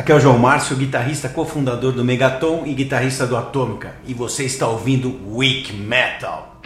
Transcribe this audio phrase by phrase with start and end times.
[0.00, 4.44] Aqui é o João Márcio, guitarrista cofundador do Megaton e guitarrista do Atômica, e você
[4.44, 6.58] está ouvindo Weak Metal.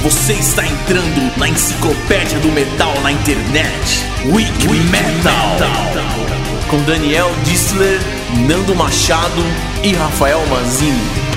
[0.00, 4.02] Você está entrando na enciclopédia do metal na internet.
[4.32, 5.50] Weak, Weak metal.
[5.52, 6.66] metal.
[6.70, 8.00] Com Daniel Dissler,
[8.48, 9.42] Nando Machado
[9.84, 11.28] e Rafael Manzini.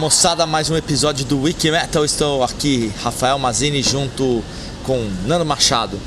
[0.00, 2.02] Moçada, mais um episódio do Wiki Metal.
[2.02, 4.42] Estou aqui, Rafael Mazini, junto
[4.82, 6.00] com Nando Machado.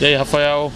[0.00, 0.72] E aí, Rafael?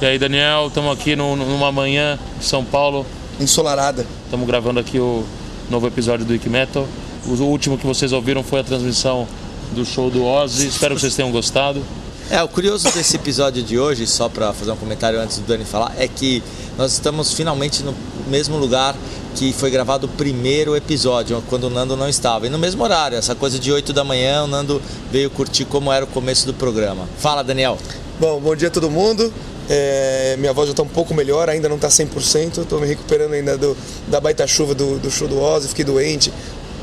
[0.00, 0.68] E aí, Daniel?
[0.68, 3.04] Estamos aqui no, numa manhã em São Paulo.
[3.40, 4.06] Ensolarada.
[4.24, 5.24] Estamos gravando aqui o
[5.68, 6.86] novo episódio do Wiki Metal.
[7.26, 9.26] O último que vocês ouviram foi a transmissão
[9.72, 10.68] do show do Ozzy.
[10.68, 11.84] Espero que vocês tenham gostado.
[12.30, 15.64] É, o curioso desse episódio de hoje, só para fazer um comentário antes do Dani
[15.64, 16.40] falar, é que
[16.78, 17.92] nós estamos finalmente no
[18.30, 18.96] mesmo lugar
[19.34, 22.46] que foi gravado o primeiro episódio, quando o Nando não estava.
[22.46, 24.80] E no mesmo horário, essa coisa de 8 da manhã, o Nando
[25.10, 27.08] veio curtir como era o começo do programa.
[27.18, 27.78] Fala, Daniel.
[28.18, 29.32] Bom, bom dia a todo mundo.
[29.68, 32.62] É, minha voz já está um pouco melhor, ainda não está 100%.
[32.62, 33.76] Estou me recuperando ainda do,
[34.08, 36.32] da baita chuva do, do show do Ozzy, fiquei doente.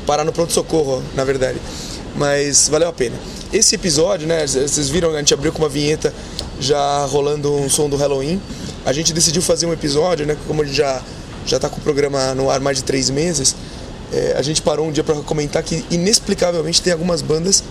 [0.06, 1.58] Parar no pronto-socorro, na verdade.
[2.16, 3.16] Mas valeu a pena.
[3.52, 6.12] Esse episódio, né, vocês viram, a gente abriu com uma vinheta
[6.58, 8.40] já rolando um som do Halloween.
[8.84, 11.02] A gente decidiu fazer um episódio, né, como a gente já
[11.50, 13.54] já está com o programa no ar mais de três meses,
[14.12, 17.62] é, a gente parou um dia para comentar que inexplicavelmente tem algumas bandas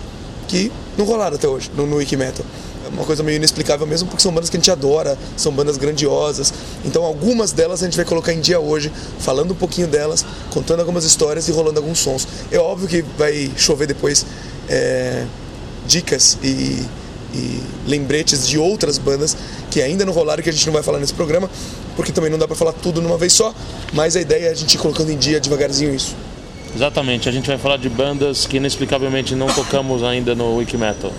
[0.46, 2.44] que não rolaram até hoje no, no Metal.
[2.84, 5.76] É uma coisa meio inexplicável mesmo, porque são bandas que a gente adora, são bandas
[5.76, 6.54] grandiosas.
[6.84, 10.80] Então, algumas delas a gente vai colocar em dia hoje, falando um pouquinho delas, contando
[10.80, 12.26] algumas histórias e rolando alguns sons.
[12.50, 14.24] É óbvio que vai chover depois
[14.70, 15.26] é,
[15.86, 16.82] dicas e,
[17.34, 19.36] e lembretes de outras bandas
[19.70, 21.50] que ainda não rolaram que a gente não vai falar nesse programa,
[21.96, 23.54] porque também não dá para falar tudo numa vez só,
[23.92, 26.14] mas a ideia é a gente ir colocando em dia devagarzinho isso.
[26.74, 31.12] Exatamente, a gente vai falar de bandas que inexplicavelmente não tocamos ainda no Wiki Metal.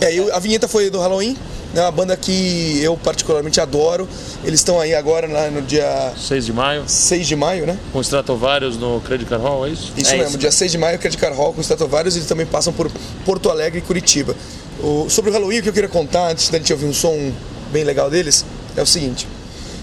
[0.00, 1.36] É, eu, a vinheta foi do Halloween,
[1.74, 4.08] né, uma banda que eu particularmente adoro.
[4.44, 6.84] Eles estão aí agora no dia 6 de maio.
[6.86, 7.78] 6 de maio, né?
[7.92, 9.92] Com Stratovarius no Credit Card Hall, é isso?
[9.96, 10.38] Isso é mesmo, isso.
[10.38, 12.90] dia 6 de maio, Credit Card Hall com Stratovarius, eles também passam por
[13.24, 14.34] Porto Alegre e Curitiba.
[14.82, 17.32] O, sobre o Halloween, o que eu queria contar, antes da gente ouvir um som
[17.70, 18.44] bem legal deles,
[18.76, 19.26] é o seguinte.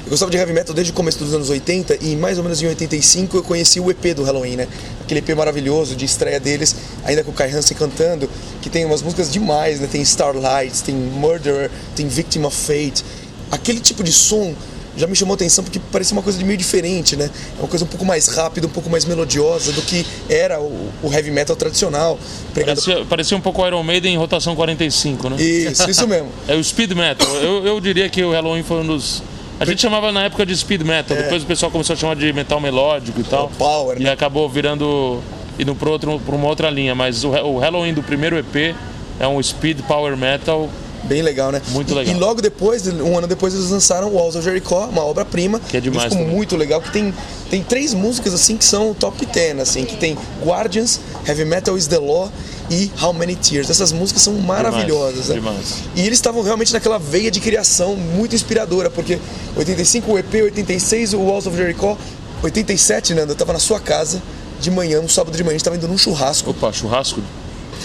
[0.07, 2.61] Eu gostava de heavy metal desde o começo dos anos 80 e mais ou menos
[2.61, 4.67] em 85 eu conheci o EP do Halloween, né?
[5.01, 8.29] Aquele EP maravilhoso de estreia deles, ainda com o Kai Hansen cantando,
[8.61, 9.87] que tem umas músicas demais, né?
[9.91, 13.03] Tem Starlights, tem Murderer, tem Victim of Fate.
[13.51, 14.55] Aquele tipo de som
[14.97, 17.29] já me chamou a atenção porque parecia uma coisa de meio diferente, né?
[17.57, 20.89] É uma coisa um pouco mais rápida, um pouco mais melodiosa do que era o,
[21.03, 22.19] o heavy metal tradicional.
[22.53, 25.37] pregado- Parecia, parecia um pouco o Iron Maiden em rotação 45, né?
[25.41, 26.29] Isso, isso mesmo.
[26.47, 27.27] É o speed metal.
[27.37, 29.21] Eu, eu diria que o Halloween foi um dos.
[29.59, 32.31] A gente chamava na época de speed metal, depois o pessoal começou a chamar de
[32.31, 33.51] metal melódico e tal.
[33.53, 33.57] É.
[33.57, 34.11] power, E né?
[34.11, 35.21] acabou virando.
[35.59, 36.93] indo para uma outra linha.
[36.93, 38.75] Mas o, o Halloween do primeiro EP
[39.19, 40.69] é um speed power metal.
[41.03, 41.61] Bem legal, né?
[41.69, 42.15] Muito E- legal.
[42.15, 45.59] E, logo depois, um ano depois, eles lançaram Walls of Jericho, uma obra-prima.
[45.59, 47.13] Que é demais Um muito legal, que tem,
[47.49, 51.87] tem três músicas assim que são top 10, assim, que tem Guardians, Heavy Metal is
[51.87, 52.31] the Law
[52.69, 53.69] e How Many Tears.
[53.69, 55.35] Essas músicas são maravilhosas, né?
[55.35, 55.83] demais.
[55.95, 59.19] E eles estavam realmente naquela veia de criação muito inspiradora, porque
[59.55, 61.97] 85 o EP, 86 o Walls of Jericho,
[62.43, 64.21] 87, Nando, eu tava na sua casa
[64.59, 66.49] de manhã, um sábado de manhã, a gente tava indo num churrasco.
[66.49, 67.21] Opa, churrasco.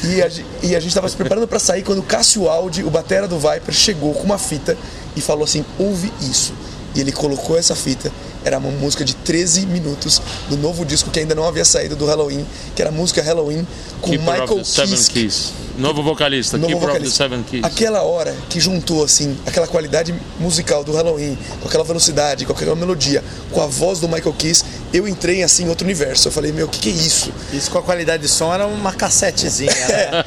[0.05, 0.31] E a,
[0.62, 3.39] e a gente tava se preparando pra sair quando o Cássio Aldi, o batera do
[3.39, 4.77] Viper, chegou com uma fita
[5.17, 6.53] e falou assim: ouve isso.
[6.94, 8.12] E ele colocou essa fita.
[8.44, 12.06] Era uma música de 13 minutos do novo disco que ainda não havia saído do
[12.06, 12.44] Halloween,
[12.75, 13.67] que era a música Halloween
[14.00, 15.15] com Keeper Michael of the Seven Kiske.
[15.15, 15.53] Keys.
[15.79, 17.25] Novo vocalista, Novo Keeper vocalista.
[17.25, 17.65] of the Seven Keys.
[17.65, 22.75] Aquela hora que juntou assim, aquela qualidade musical do Halloween, com aquela velocidade, com aquela
[22.75, 26.29] melodia, com a voz do Michael Kiss, eu entrei assim em outro universo.
[26.29, 27.33] Eu falei, meu, o que, que é isso?
[27.53, 30.25] Isso com a qualidade de som era uma cassetezinha, né?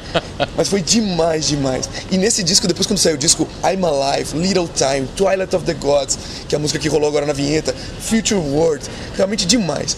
[0.56, 1.88] Mas foi demais, demais.
[2.10, 5.74] E nesse disco, depois quando saiu o disco I'm Alive, Little Time, Twilight of the
[5.74, 6.18] Gods,
[6.48, 9.96] que é a música que rolou agora na vinheta, Future World, realmente demais.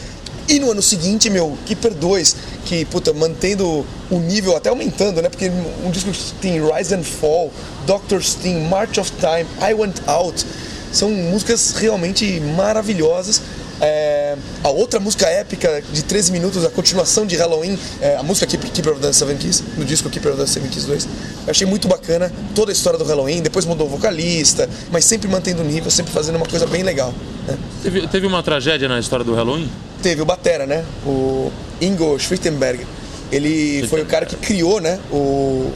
[0.49, 5.29] E no ano seguinte, meu, Keeper 2, que, puta, mantendo o nível, até aumentando, né?
[5.29, 5.51] Porque
[5.85, 7.53] um disco que tem Rise and Fall,
[7.87, 10.47] Doctor's Theme, March of Time, I Went Out,
[10.91, 13.43] são músicas realmente maravilhosas.
[13.81, 14.35] É,
[14.65, 18.71] a outra música épica de 13 minutos, a continuação de Halloween, é, a música Keep-
[18.71, 21.05] Keeper of the Seven Keys, no disco Keeper of the Seven Keys 2.
[21.05, 21.11] Eu
[21.51, 25.63] achei muito bacana toda a história do Halloween, depois mudou o vocalista, mas sempre mantendo
[25.63, 27.15] o nível, sempre fazendo uma coisa bem legal.
[27.47, 27.57] né?
[27.83, 29.71] Teve, teve uma tragédia na história do Halloween?
[30.03, 30.85] Teve o Batera, né?
[31.07, 31.51] O
[31.81, 32.85] Ingo Schwittenberg.
[33.31, 34.99] Ele foi o cara que criou, né?
[35.13, 35.71] O,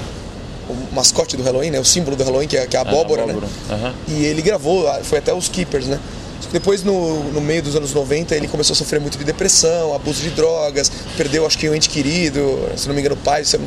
[0.69, 1.78] o mascote do Halloween, né?
[1.81, 3.34] O símbolo do Halloween, que é, que é a abóbora, né?
[3.70, 3.94] Aham.
[4.08, 5.98] E ele gravou, foi até os Keepers, né?
[6.52, 10.22] Depois, no, no meio dos anos 90, ele começou a sofrer muito de depressão, abuso
[10.22, 13.56] de drogas, perdeu, acho que, um ente querido, se não me engano, o pai, se
[13.56, 13.60] eu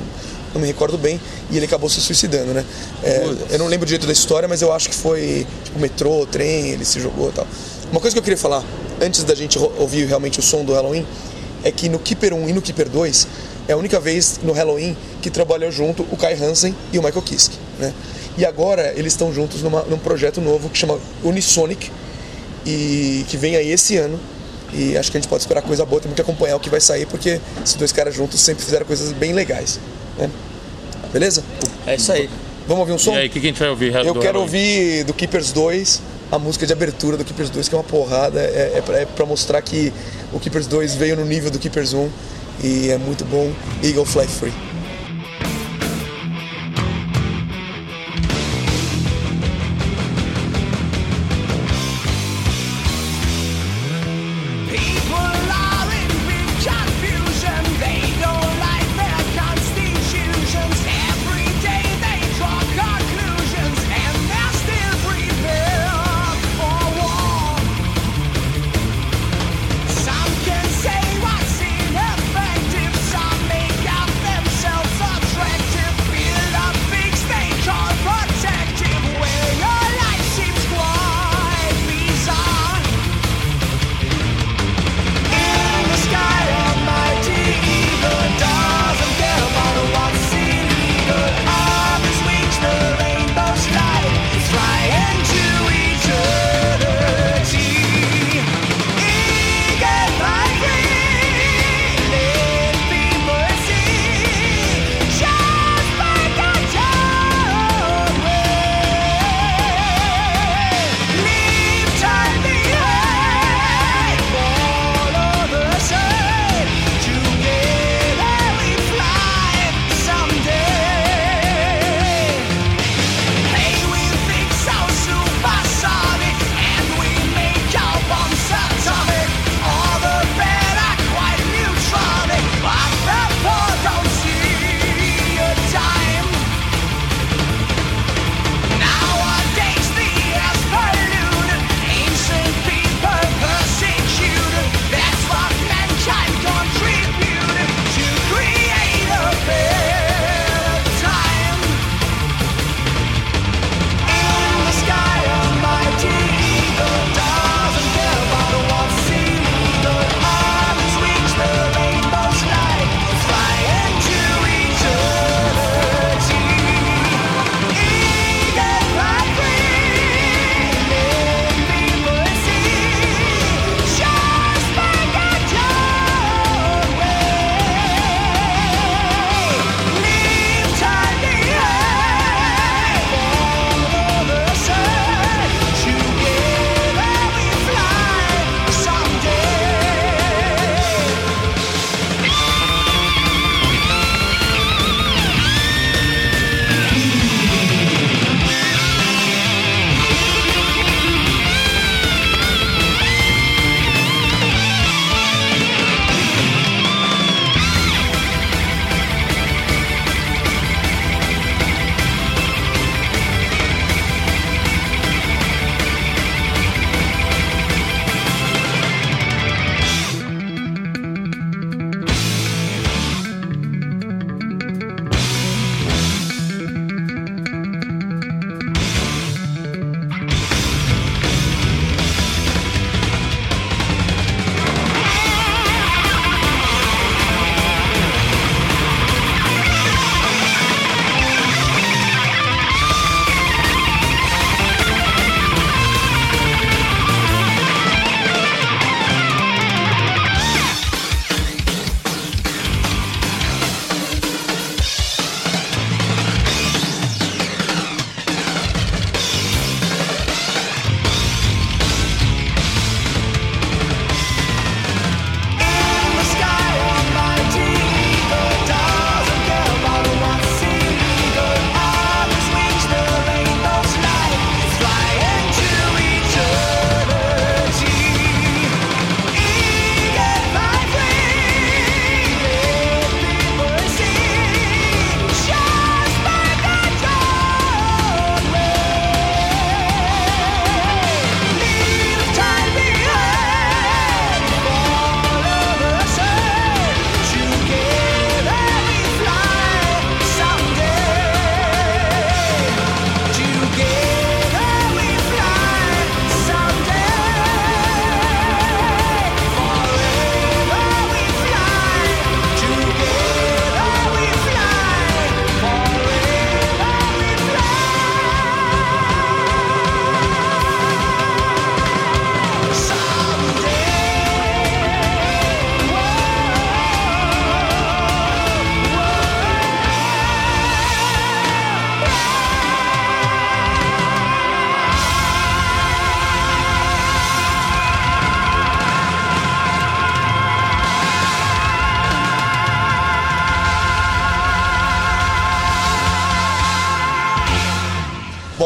[0.53, 2.63] não me recordo bem, e ele acabou se suicidando, né?
[3.03, 6.69] É, eu não lembro direito da história, mas eu acho que foi, tipo, metrô, trem,
[6.69, 7.47] ele se jogou e tal.
[7.91, 8.63] Uma coisa que eu queria falar,
[9.01, 11.05] antes da gente ouvir realmente o som do Halloween,
[11.63, 13.27] é que no Keeper 1 e no Keeper 2
[13.67, 17.23] é a única vez no Halloween que trabalhou junto o Kai Hansen e o Michael
[17.23, 17.91] Kiske, né?
[18.37, 21.89] E agora eles estão juntos numa, num projeto novo que chama Unisonic
[22.65, 24.19] e que vem aí esse ano.
[24.73, 26.81] E acho que a gente pode esperar coisa boa, temos que acompanhar o que vai
[26.81, 29.79] sair, porque esses dois caras juntos sempre fizeram coisas bem legais.
[30.17, 30.29] Né?
[31.13, 31.43] Beleza?
[31.85, 32.29] É isso aí.
[32.67, 33.13] Vamos ouvir um som?
[33.13, 33.93] E aí, o que, que a gente vai ouvir?
[33.93, 34.41] Eu quero Halloween?
[34.41, 36.01] ouvir do Keepers 2
[36.31, 38.39] a música de abertura do Keepers 2, que é uma porrada.
[38.39, 39.93] É, é, pra, é pra mostrar que
[40.33, 42.09] o Keepers 2 veio no nível do Keepers 1
[42.63, 43.51] e é muito bom.
[43.83, 44.53] Eagle Fly Free.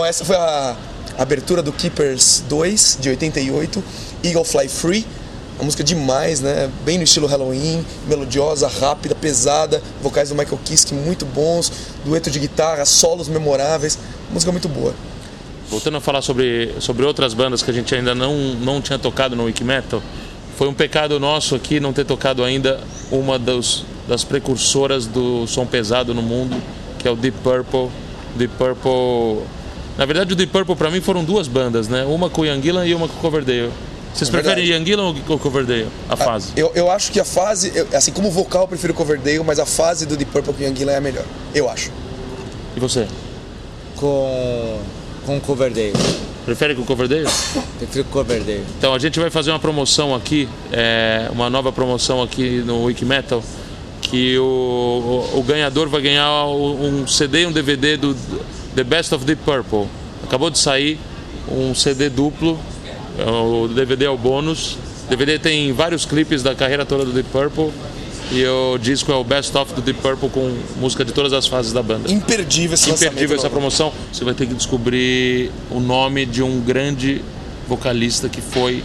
[0.10, 0.76] Essa foi a
[1.20, 3.84] abertura do Keepers 2, de 88,
[4.24, 5.06] Eagle Fly Free.
[5.56, 6.68] Uma música demais, né?
[6.84, 11.72] Bem no estilo Halloween, melodiosa, rápida, pesada, vocais do Michael Kiske muito bons,
[12.04, 14.00] dueto de guitarra, solos memoráveis,
[14.32, 14.96] música muito boa.
[15.70, 19.36] Voltando a falar sobre, sobre outras bandas que a gente ainda não, não tinha tocado
[19.36, 20.02] no Wiki Metal,
[20.58, 22.80] foi um pecado nosso aqui não ter tocado ainda
[23.12, 26.60] uma dos, das precursoras do som pesado no mundo,
[26.98, 27.90] que é o Deep Purple.
[28.36, 29.59] Deep Purple.
[30.00, 32.06] Na verdade, o Deep Purple para mim foram duas bandas, né?
[32.06, 33.70] Uma com o Ian Gillan e uma com o Coverdale.
[34.14, 34.66] Vocês É preferem.
[34.66, 35.88] Ian Gillan ou o Coverdale?
[36.08, 36.54] A fase?
[36.56, 39.66] Eu, eu acho que a fase, eu- assim como vocal eu prefiro Coverdale, mas a
[39.66, 41.26] fase do Deep Purple com Ian Gillan é a melhor.
[41.54, 41.92] Eu acho.
[42.78, 43.06] E você?
[43.98, 44.80] Com,
[45.26, 45.92] com Coverdale.
[46.46, 47.28] Prefere com o Coverdale?
[47.78, 48.64] Prefiro Coverdale.
[48.78, 53.04] Então a gente vai fazer uma promoção aqui, é, uma nova promoção aqui no Wiki
[53.04, 53.44] Metal,
[54.02, 58.16] que o, o, o ganhador vai ganhar um CD e um DVD do
[58.76, 59.88] The Best of Deep Purple.
[60.24, 61.00] Acabou de sair
[61.48, 62.60] um CD duplo,
[63.18, 64.78] é, o DVD é o bônus.
[65.06, 67.72] O DVD tem vários clipes da carreira toda do Deep Purple
[68.32, 71.48] e o disco é o Best of do Deep Purple com música de todas as
[71.48, 72.12] fases da banda.
[72.12, 73.92] Imperdível esse Imperdível essa promoção.
[74.14, 77.24] Você vai ter que descobrir o nome de um grande
[77.68, 78.84] vocalista que foi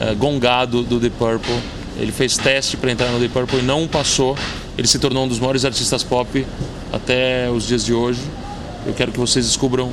[0.00, 1.58] eh, gongado do The Purple.
[1.98, 4.36] Ele fez teste para entrar no The Purple e não passou.
[4.78, 6.46] Ele se tornou um dos maiores artistas pop
[6.90, 8.20] até os dias de hoje.
[8.86, 9.92] Eu quero que vocês descubram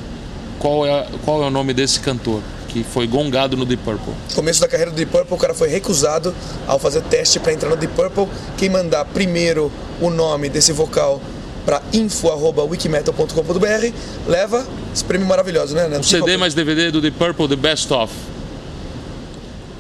[0.60, 4.14] qual é, qual é o nome desse cantor que foi gongado no The Purple.
[4.30, 6.36] No começo da carreira do Deep Purple, o cara foi recusado
[6.68, 8.28] ao fazer teste para entrar no Deep Purple.
[8.58, 11.22] Quem mandar primeiro o nome desse vocal
[11.66, 13.92] para info@wikimetal.com.br
[14.28, 15.88] leva esse prêmio maravilhoso, né?
[15.98, 18.14] Um CD mais DVD do The Purple, The Best Of.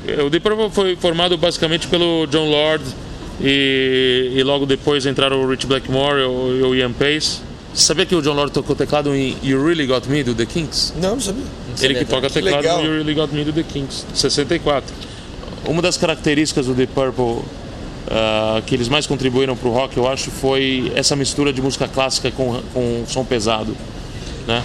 [0.07, 2.83] Eh, O The Purple foi formado basicamente pelo John Lord
[3.41, 7.39] e, e logo depois entraram o Rich Blackmore e o, e o Ian Pace.
[7.77, 10.48] Você sabia que o John Lord tocou teclado em You Really Got Me do The
[10.48, 10.93] Kings?
[11.00, 11.43] Não, não sabia.
[11.79, 14.91] Ele que toca teclado no You Really Got Me do The Kings, 64.
[15.67, 17.43] Uma das características do The Purple
[18.10, 21.88] ah, que eles mais contribuíram para o rock, eu acho, foi essa mistura de música
[21.88, 23.77] clássica com, com som pesado.
[24.48, 24.63] Né?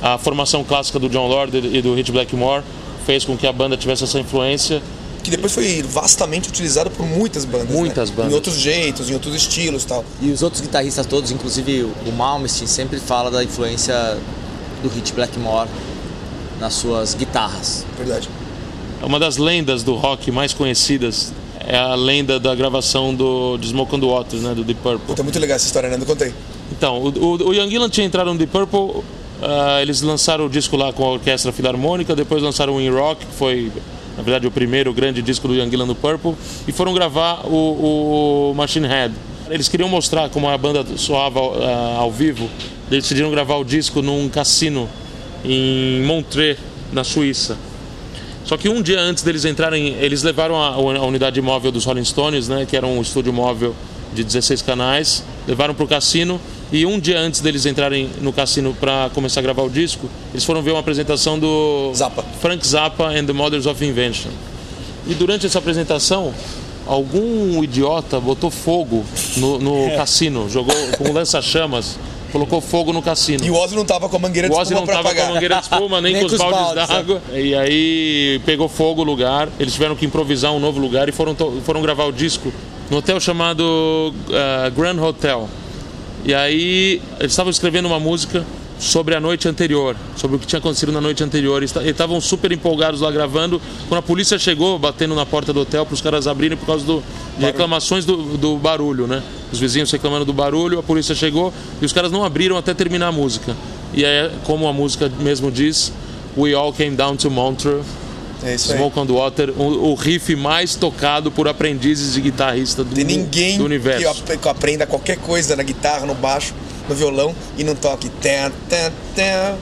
[0.00, 2.62] A formação clássica do John Lord e do Rich Blackmore
[3.04, 4.80] fez com que a banda tivesse essa influência.
[5.22, 7.68] Que depois foi vastamente utilizado por muitas bandas.
[7.68, 7.76] né?
[7.76, 8.32] Muitas bandas.
[8.32, 10.04] Em outros jeitos, em outros estilos e tal.
[10.20, 14.18] E os outros guitarristas todos, inclusive o Malmsteen, sempre fala da influência
[14.82, 15.68] do Hit Blackmore
[16.58, 17.84] nas suas guitarras.
[17.96, 18.28] Verdade.
[19.02, 23.94] Uma das lendas do rock mais conhecidas é a lenda da gravação do, de Smoke
[23.94, 25.06] on the Water, né, do Deep Purple.
[25.06, 26.04] Puta, muito legal essa história, Nando.
[26.04, 26.32] Contei.
[26.70, 29.02] Então, o, o, o Ian Gillan tinha entrado no Deep Purple,
[29.42, 33.26] ah, eles lançaram o disco lá com a Orquestra Filarmônica, depois lançaram o In Rock,
[33.26, 33.70] que foi,
[34.16, 36.34] na verdade, o primeiro grande disco do Ian Gillan Purple,
[36.66, 39.14] e foram gravar o, o Machine Head.
[39.50, 42.48] Eles queriam mostrar como a banda soava ah, ao vivo,
[42.88, 44.88] decidiram gravar o disco num cassino
[45.44, 46.58] em Montreux,
[46.92, 47.56] na Suíça.
[48.44, 52.04] Só que um dia antes deles entrarem, eles levaram a, a unidade móvel dos Rolling
[52.04, 53.74] Stones, né, que era um estúdio móvel
[54.14, 56.40] de 16 canais, levaram para o cassino
[56.72, 60.42] e um dia antes deles entrarem no cassino para começar a gravar o disco, eles
[60.42, 62.24] foram ver uma apresentação do Zappa.
[62.40, 64.30] Frank Zappa and the Mothers of Invention.
[65.06, 66.32] E durante essa apresentação,
[66.86, 69.04] algum idiota botou fogo
[69.36, 71.98] no, no cassino, jogou com lança-chamas,
[72.32, 73.44] colocou fogo no cassino.
[73.44, 75.14] E o Ozzy não tava com a mangueira de O Ozzy espuma não pra tava
[75.14, 77.22] com a mangueira de espuma, nem, Nem com os baldes baldes, d'água.
[77.34, 79.48] E aí pegou fogo o lugar.
[79.60, 82.50] Eles tiveram que improvisar um novo lugar e foram, foram gravar o disco
[82.92, 85.48] no hotel chamado ah, Grand Hotel.
[86.26, 88.44] E aí eles estavam escrevendo uma música
[88.78, 91.56] sobre a noite anterior, sobre o que tinha acontecido na noite anterior.
[91.56, 93.62] Eles estavam super empolgados lá gravando.
[93.88, 96.84] Quando a polícia chegou, batendo na porta do hotel para os caras abrirem por causa
[96.84, 97.02] do,
[97.38, 99.22] de reclamações do, do barulho, né?
[99.50, 103.06] Os vizinhos reclamando do barulho, a polícia chegou e os caras não abriram até terminar
[103.06, 103.56] a música.
[103.94, 105.90] E é como a música mesmo diz,
[106.36, 108.01] We All Came Down to Montreux.
[108.44, 108.78] É isso aí.
[108.78, 113.04] Smoke on the Water, o, o riff mais tocado por aprendizes de guitarrista do, Tem
[113.04, 114.22] ninguém do universo.
[114.24, 116.54] que, que aprenda qualquer coisa na guitarra, no baixo,
[116.88, 118.10] no violão e não toque.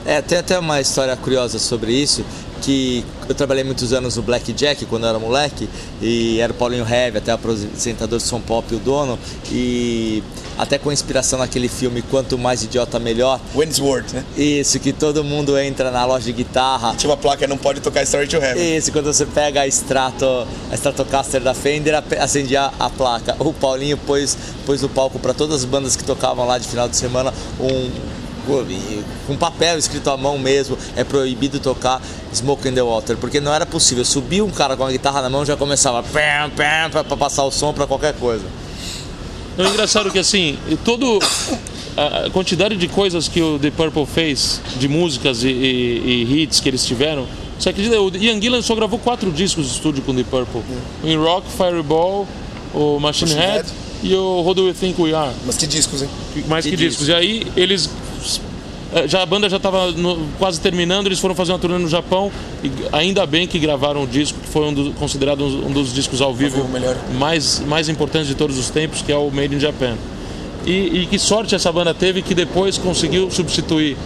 [0.05, 2.25] É, tem até uma história curiosa sobre isso,
[2.61, 5.69] que eu trabalhei muitos anos no Black Jack quando eu era moleque,
[6.01, 9.17] e era o Paulinho Heavy, até apresentador de som pop, o dono,
[9.51, 10.23] e
[10.57, 14.23] até com inspiração naquele filme Quanto Mais Idiota Melhor, Wentworth, né?
[14.37, 18.03] isso, que todo mundo entra na loja de guitarra, Tinha uma placa, não pode tocar
[18.03, 18.77] Story to Heaven.
[18.77, 20.25] Isso, quando você pega a, Strato,
[20.69, 23.35] a Stratocaster da Fender, acendia a placa.
[23.39, 26.87] O Paulinho pôs, pôs no palco para todas as bandas que tocavam lá de final
[26.87, 28.20] de semana um
[29.27, 32.01] com papel escrito à mão mesmo, é proibido tocar
[32.33, 34.03] Smoke in the Water, porque não era possível.
[34.05, 37.51] Subia um cara com a guitarra na mão já começava pam, pam, pra passar o
[37.51, 38.43] som pra qualquer coisa.
[39.57, 41.19] É engraçado que assim, e todo
[41.97, 46.59] a quantidade de coisas que o The Purple fez, de músicas e, e- e hits
[46.59, 47.27] que eles tiveram.
[47.59, 47.99] Você acredita?
[48.01, 50.61] O Ian Gillan só gravou quatro discos de estúdio com The Purple:
[51.03, 52.27] o In Rock, Fireball,
[52.73, 53.69] o Machine, Machine Head, Head.
[54.03, 55.31] e o Who Do You Think We Are.
[55.45, 56.09] Mas que discos, hein?
[56.47, 57.07] Mais que, Que discos.
[57.09, 57.89] E aí eles.
[58.93, 59.93] Eh, Já, a banda já estava
[60.37, 62.31] quase terminando, eles foram fazer uma turnê no Japão
[62.63, 65.93] e ainda bem que gravaram o disco, que foi um do- considerado um, um dos
[65.93, 66.65] discos ao vivo
[67.17, 69.95] mais, mais importantes de todos os tempos, que é o Made in Japan.
[70.65, 73.97] E, e que sorte essa banda teve que depois conseguiu substituir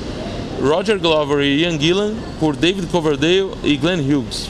[0.62, 4.48] Roger Glover e Ian Gillan por David Coverdale e Glenn Hughes.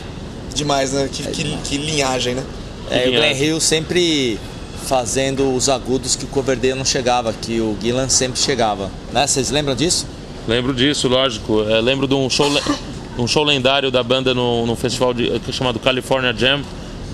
[0.54, 1.10] Demais, né?
[1.12, 2.44] Que, que, que linhagem, né?
[2.92, 3.34] É, e o Glenn.
[3.36, 4.40] Hill sempre
[4.86, 8.92] fazendo os agudos que o Coverdale não chegava, que o Gillan sempre chegava.
[9.12, 9.26] Né?
[9.26, 10.06] Vocês lembram disso?
[10.48, 11.64] Lembro disso, lógico.
[11.64, 12.48] É, lembro de um show,
[13.18, 16.62] um show lendário da banda no, no festival de, é chamado California Jam,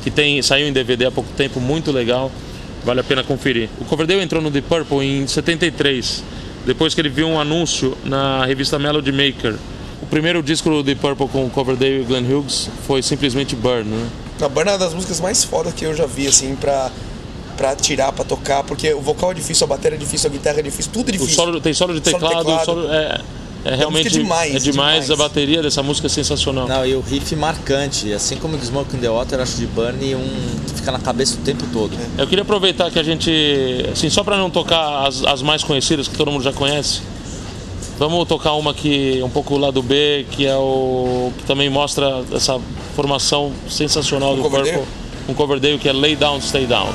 [0.04, 2.32] que tem, saiu em DVD há pouco tempo, muito legal.
[2.84, 3.70] Vale a pena conferir.
[3.80, 6.24] O Coverdale entrou no The Purple em 73,
[6.66, 9.56] depois que ele viu um anúncio na revista Melody Maker.
[10.02, 13.84] O primeiro disco do The Purple com o Coverdale e Glenn Hughes foi simplesmente Burn,
[13.84, 14.10] né?
[14.42, 16.92] A Burn é uma das músicas mais fodas que eu já vi, assim, pra,
[17.62, 20.60] pra tirar, pra tocar, porque o vocal é difícil, a bateria é difícil, a guitarra
[20.60, 21.36] é difícil, tudo é O difícil.
[21.36, 22.66] solo, tem solo de Solo de teclado, teclado.
[22.66, 23.22] solo- é,
[23.66, 25.12] é realmente é demais, é demais, demais.
[25.12, 26.68] a bateria dessa música é sensacional.
[26.68, 29.68] Não, e o riff marcante, assim como o Smoke in the Water, eu acho de
[29.68, 31.96] Burn um que fica na cabeça o tempo todo.
[32.18, 33.32] Eu queria aproveitar que a gente,
[33.94, 37.02] assim, só para não tocar as, as mais conhecidas que todo mundo já conhece,
[38.00, 42.24] vamos tocar uma que um pouco lá do B, que é o que também mostra
[42.34, 42.60] essa
[42.96, 44.78] formação sensacional do Coverdale?
[44.78, 44.88] Purple,
[45.30, 46.90] um Coverdale que é Lay Down, Stay Down.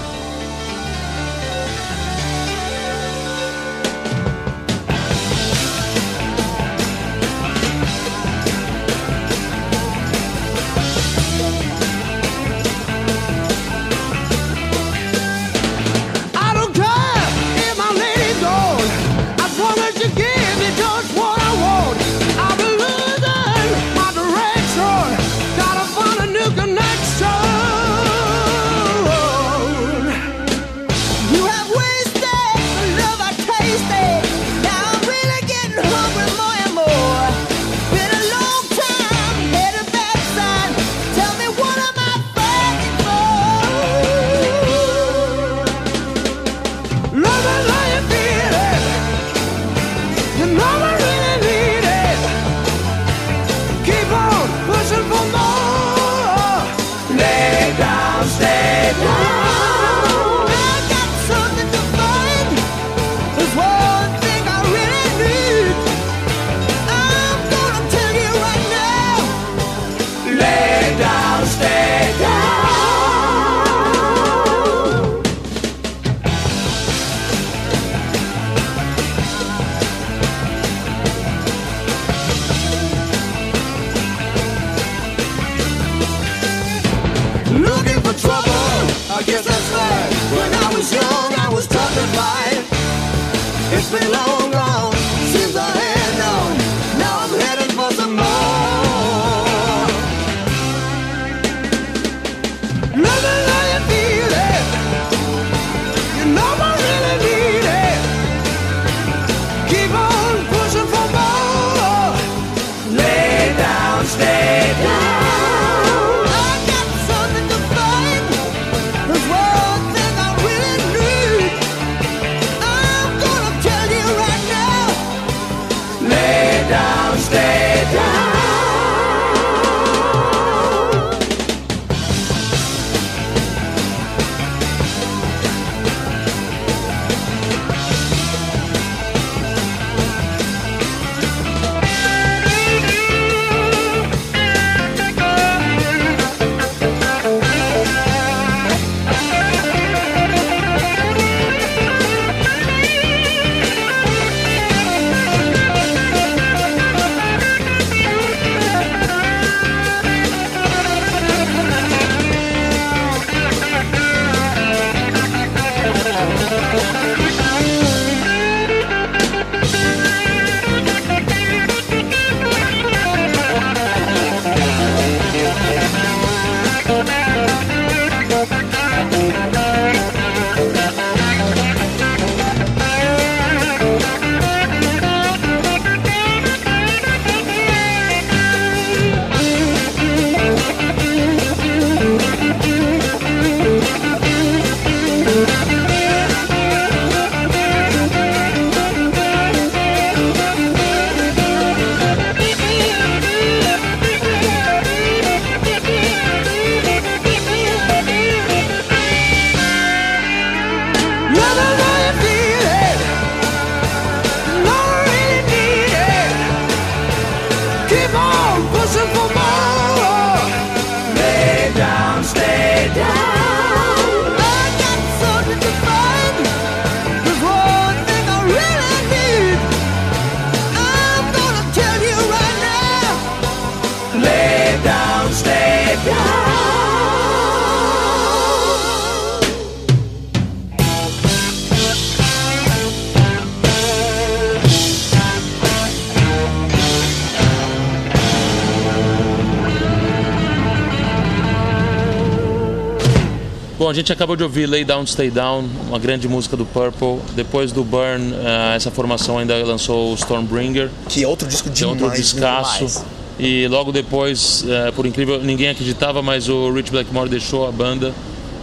[253.96, 257.18] Gente acabou de ouvir Lay Down, Stay Down, uma grande música do Purple.
[257.34, 261.86] Depois do Burn, eh, essa formação ainda lançou Stormbringer, Que é outro disco que é
[261.86, 263.06] outro descasso.
[263.38, 268.12] E logo depois, eh, por incrível, ninguém acreditava, mas o Rich Blackmore deixou a banda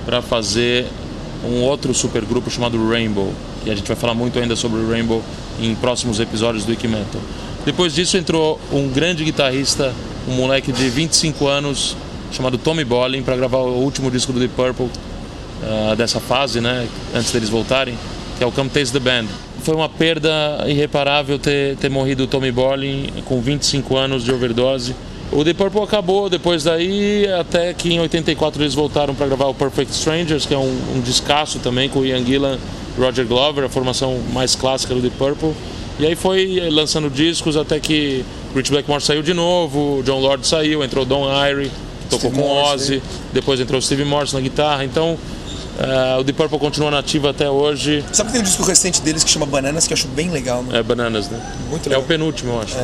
[0.05, 0.85] para fazer
[1.43, 3.33] um outro supergrupo chamado Rainbow.
[3.65, 5.23] E a gente vai falar muito ainda sobre o Rainbow
[5.59, 7.21] em próximos episódios do Wiki Metal.
[7.65, 9.91] Depois disso entrou um grande guitarrista,
[10.27, 11.97] um moleque de 25 anos,
[12.31, 14.89] chamado Tommy Bolin, para gravar o último disco do Deep Purple
[15.67, 17.97] ah, dessa fase, né, antes deles voltarem,
[18.37, 19.25] que é o Come Taste the Band.
[19.63, 20.29] Foi uma perda
[20.67, 24.93] irreparável ter, ter morrido o Tommy Bolin com 25 anos de overdose.
[25.31, 29.53] O The Purple acabou depois daí, até que em 84 eles voltaram para gravar o
[29.53, 32.59] Perfect Strangers, que é um, um descasso também com o Ian Gillan
[32.97, 35.53] Roger Glover, a formação mais clássica do The Purple.
[35.99, 38.23] E aí foi lançando discos até que
[38.55, 41.71] Rich Blackmore saiu de novo, John Lord saiu, entrou Don Irie,
[42.09, 44.83] tocou Steve com Morse, Ozzy, depois entrou Steve Morse na guitarra.
[44.85, 45.17] Então
[45.79, 48.03] eh, o The Purple continua nativo até hoje.
[48.13, 50.63] Sabe que tem um disco recente deles que chama Bananas, que eu acho bem legal,
[50.63, 50.79] né?
[50.79, 51.39] É Bananas, né?
[51.69, 52.01] Muito É legal.
[52.03, 52.75] o penúltimo, eu acho.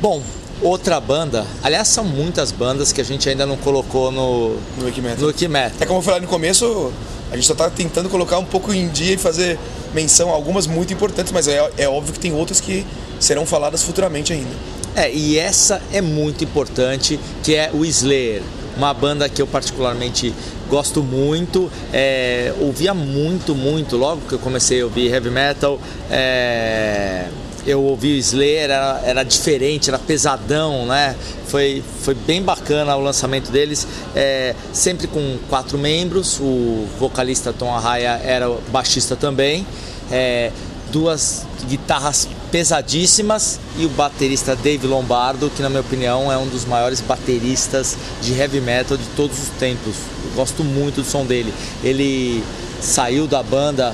[0.00, 0.22] Bom,
[0.62, 5.00] outra banda, aliás, são muitas bandas que a gente ainda não colocou no, No Wiki
[5.00, 5.18] Metal.
[5.20, 5.76] no Wiki Metal.
[5.80, 6.92] É como eu falei no começo,
[7.32, 9.58] a gente só tá tentando colocar um pouco em dia e fazer
[9.94, 12.84] menção a algumas muito importantes, mas é, é óbvio que tem outras que
[13.20, 14.50] serão faladas futuramente ainda.
[14.96, 18.42] É, e essa é muito importante, que é o Slayer.
[18.76, 20.34] Uma banda que eu particularmente
[20.68, 25.78] gosto muito, é, ouvia muito, muito, logo que eu comecei a ouvir heavy metal,
[26.10, 27.28] é,
[27.66, 31.16] eu ouvi o Slayer, era, era diferente, era pesadão, né?
[31.46, 37.74] Foi, foi bem bacana o lançamento deles, é, sempre com quatro membros, o vocalista Tom
[37.74, 39.66] Arraia era baixista também,
[40.10, 40.50] é,
[40.92, 46.64] duas guitarras pesadíssimas e o baterista Dave Lombardo, que na minha opinião é um dos
[46.64, 49.96] maiores bateristas de heavy metal de todos os tempos.
[50.24, 51.52] Eu gosto muito do som dele.
[51.82, 52.44] Ele
[52.80, 53.92] saiu da banda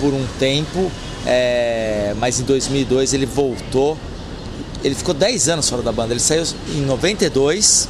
[0.00, 0.88] por um tempo,
[1.26, 3.98] é, mas em 2002 ele voltou.
[4.84, 6.12] Ele ficou 10 anos fora da banda.
[6.12, 6.44] Ele saiu
[6.76, 7.88] em 92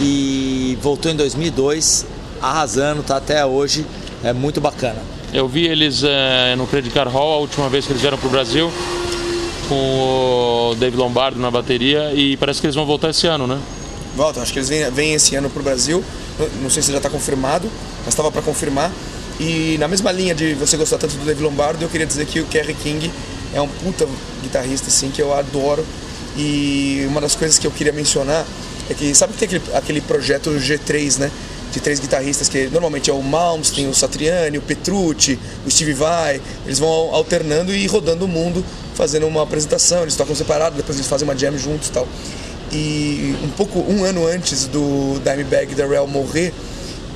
[0.00, 2.06] e voltou em 2002,
[2.40, 3.84] arrasando, tá até hoje.
[4.22, 5.02] É muito bacana.
[5.34, 8.28] Eu vi eles eh, no Credit Card Hall a última vez que eles vieram pro
[8.28, 8.70] Brasil
[9.70, 13.56] com o Dave Lombardo na bateria e parece que eles vão voltar esse ano, né?
[14.16, 16.02] Voltam, acho que eles vêm, vêm esse ano pro Brasil,
[16.60, 18.90] não sei se já está confirmado, mas estava para confirmar.
[19.38, 22.40] E na mesma linha de você gostar tanto do Dave Lombardo, eu queria dizer que
[22.40, 23.10] o Kerry King
[23.54, 24.08] é um puta
[24.42, 25.86] guitarrista assim que eu adoro.
[26.36, 28.44] E uma das coisas que eu queria mencionar
[28.90, 31.30] é que sabe que tem aquele, aquele projeto G3, né?
[31.72, 36.40] De três guitarristas que normalmente é o Malmsteen, o Satriani, o Petrucci, o Steve Vai.
[36.64, 40.02] Eles vão alternando e rodando o mundo, fazendo uma apresentação.
[40.02, 42.08] Eles tocam separado, depois eles fazem uma jam juntos e tal.
[42.72, 46.52] E um pouco, um ano antes do Dimebag Darrell morrer,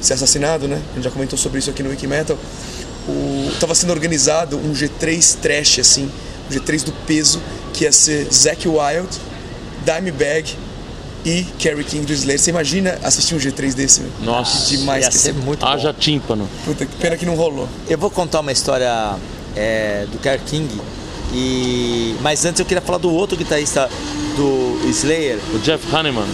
[0.00, 0.80] ser assassinado, né?
[0.92, 2.36] A gente já comentou sobre isso aqui no Wiki Metal.
[3.08, 6.10] O, tava sendo organizado um G3 trash, assim,
[6.50, 7.40] um G3 do peso,
[7.72, 9.08] que ia ser Zack Wild,
[9.84, 10.56] Dimebag
[11.24, 12.38] e Kerry King do Slayer.
[12.38, 14.02] Você imagina assistir um G3 desse?
[14.22, 15.98] Nossa, Demais Ia que ser esse- muito Haja bom.
[15.98, 16.48] tímpano.
[16.64, 17.68] Puta, que pena que não rolou.
[17.88, 19.14] Eu vou contar uma história
[19.56, 20.68] é, do Kerr King.
[21.32, 22.14] E...
[22.20, 23.88] Mas antes eu queria falar do outro guitarrista
[24.36, 26.26] do Slayer, O Jeff Hanneman.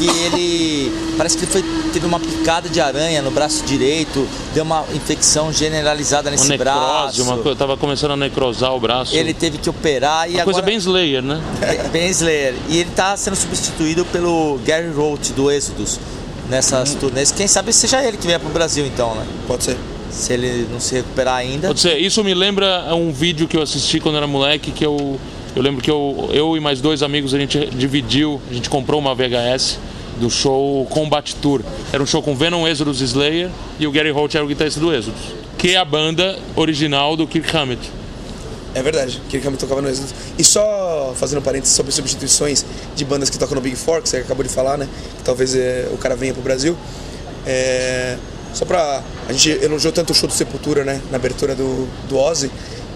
[0.00, 4.64] Que ele parece que ele foi, teve uma picada de aranha no braço direito, deu
[4.64, 7.22] uma infecção generalizada Uma nesse necrose, braço.
[7.22, 9.14] uma coisa, tava começando a necrosar o braço.
[9.14, 11.40] Ele teve que operar e uma agora coisa bem Slayer, né?
[11.60, 12.54] É, bem Slayer.
[12.68, 16.00] E ele tá sendo substituído pelo Gary Roth do Exodus
[16.48, 17.30] nessas turnês.
[17.30, 19.26] Quem sabe seja ele que venha pro Brasil então, né?
[19.46, 19.76] Pode ser.
[20.10, 21.68] Se ele não se recuperar ainda.
[21.68, 21.98] Pode ser.
[21.98, 25.20] Isso me lembra um vídeo que eu assisti quando era moleque, que eu,
[25.54, 29.00] eu lembro que eu, eu e mais dois amigos, a gente dividiu, a gente comprou
[29.00, 29.78] uma VHS
[30.18, 31.62] do show Combat Tour.
[31.92, 34.92] Era um show com Venom, Exodus, Slayer e o Gary Holt era o guitarrista do
[34.94, 35.20] Exodus.
[35.58, 37.90] Que é a banda original do Kirk Hammett.
[38.72, 40.14] É verdade, que ele tocava no Exodus.
[40.38, 44.18] E só fazendo parênteses sobre substituições de bandas que tocam no Big Four, que você
[44.18, 44.88] acabou de falar, né?
[45.18, 46.76] Que talvez é, o cara venha pro Brasil.
[47.44, 48.16] É,
[48.54, 49.02] só pra.
[49.28, 51.00] A gente elogiou tanto o show do Sepultura, né?
[51.10, 52.50] Na abertura do, do Ozzy.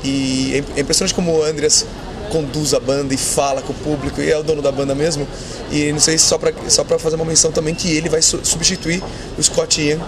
[0.04, 1.86] E é é impressionante como o Andreas
[2.34, 5.26] conduz a banda e fala com o público e é o dono da banda mesmo.
[5.70, 8.20] E não sei se só pra, só pra fazer uma menção também que ele vai
[8.20, 9.00] su- substituir
[9.38, 10.00] o Scott Ian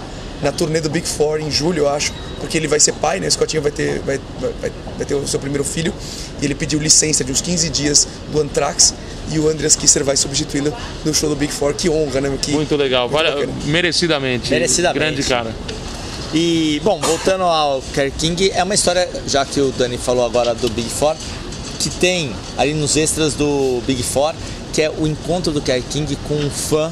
[0.42, 3.28] na turnê do Big Four em julho, eu acho, porque ele vai ser pai, né?
[3.28, 4.20] O Scott Ian vai ter, vai,
[4.60, 5.94] vai, vai ter o seu primeiro filho
[6.42, 8.92] e ele pediu licença de uns 15 dias do Anthrax
[9.32, 10.72] e o Andreas Kisser vai substituí-lo
[11.04, 11.74] no show do Big Four.
[11.74, 12.36] Que honra, né?
[12.42, 13.52] Que, Muito legal, vale- bacana.
[13.66, 14.50] merecidamente.
[14.50, 14.98] Merecidamente.
[14.98, 15.54] Grande cara.
[16.34, 20.54] E, bom, voltando ao Kerr King, é uma história, já que o Dani falou agora
[20.54, 21.14] do Big Four,
[21.78, 24.34] que tem ali nos extras do Big Four,
[24.72, 26.90] que é o encontro do Kerr King com um fã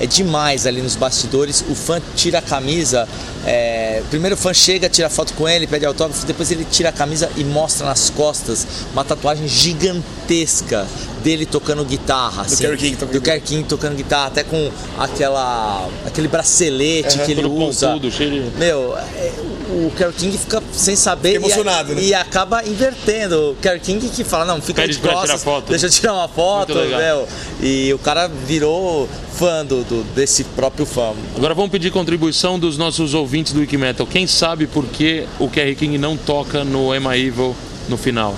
[0.00, 1.64] é demais ali nos bastidores.
[1.70, 3.08] O fã tira a camisa,
[3.46, 6.92] é, primeiro o fã chega, tira foto com ele, pede autógrafo, depois ele tira a
[6.92, 10.86] camisa e mostra nas costas uma tatuagem gigantesca
[11.22, 12.42] dele tocando guitarra.
[12.42, 17.32] assim, Kerry King tocando do Kerry King tocando guitarra, até com aquela, aquele bracelete que
[17.32, 17.88] ele usa.
[17.92, 19.32] pontudo, cheio de- Meu, é,
[19.70, 22.02] o Kerry King fica sem saber Fica emocionado, e, né?
[22.02, 23.52] e acaba invertendo.
[23.52, 25.70] O Kerry King que fala, não, fica Pede de costas, foto.
[25.70, 27.28] deixa eu tirar uma foto, meu.
[27.62, 31.12] E o cara virou fã do, do- desse próprio fã.
[31.36, 34.06] Agora vamos pedir contribuição dos nossos ouvintes do Wikimetal.
[34.06, 37.54] Quem sabe por que o Kerry King não toca no Emma Evil
[37.88, 38.34] no final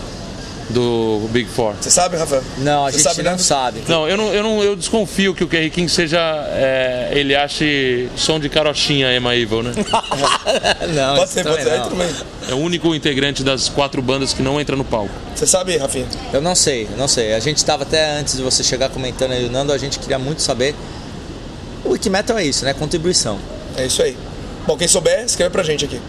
[0.71, 1.75] do Big Four?
[1.81, 2.43] Você sabe, Rafael?
[2.59, 3.39] Não, a Você gente sabe, não né?
[3.39, 3.83] sabe.
[3.87, 6.19] Não, eu não, eu não, eu desconfio que o Kerry King seja,
[6.51, 9.73] é, ele ache som de carochinha Emma Evil, né?
[10.95, 11.91] não, Pode ser, pode também ser.
[11.91, 11.97] Não.
[11.97, 12.09] bem.
[12.49, 15.13] É o único integrante das quatro bandas que não entra no palco.
[15.35, 16.07] Você sabe, Rafinha?
[16.33, 17.35] Eu não sei, eu não sei.
[17.35, 20.19] A gente estava até antes de você chegar comentando aí o Nando, a gente queria
[20.19, 20.75] muito saber.
[21.85, 22.75] O Wikimetal é isso, né?
[22.75, 23.39] Contribuição.
[23.77, 24.17] É isso aí.
[24.67, 26.01] Bom, quem souber, escreve pra gente aqui.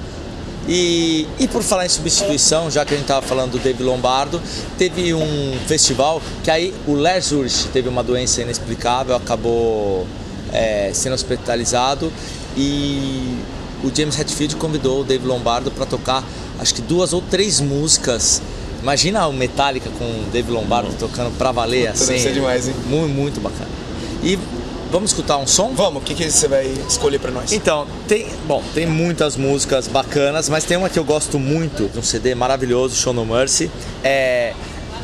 [0.68, 4.42] E, e por falar em substituição, já que a gente estava falando do Dave Lombardo,
[4.78, 10.06] teve um festival que aí o Lars Ulrich teve uma doença inexplicável, acabou
[10.52, 12.12] é, sendo hospitalizado
[12.58, 13.38] e
[13.84, 16.24] o James Hetfield convidou o Dave Lombardo para tocar
[16.60, 18.42] acho que duas ou três músicas.
[18.82, 22.14] Imagina o Metallica com o Dave Lombardo tocando pra valer Puta, assim.
[22.14, 22.76] deve ser demais, hein?
[22.88, 23.70] Muito, muito bacana.
[24.24, 24.38] E
[24.92, 25.74] vamos escutar um som?
[25.74, 27.52] Vamos, o que, que você vai escolher pra nós?
[27.52, 32.00] Então, tem, bom, tem muitas músicas bacanas, mas tem uma que eu gosto muito, de
[32.00, 33.70] um CD maravilhoso, Show No Mercy,
[34.04, 34.54] é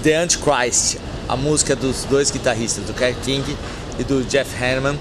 [0.02, 3.58] The Antichrist, a música dos dois guitarristas, do Kerry King
[4.00, 4.98] e do Jeff Hanneman.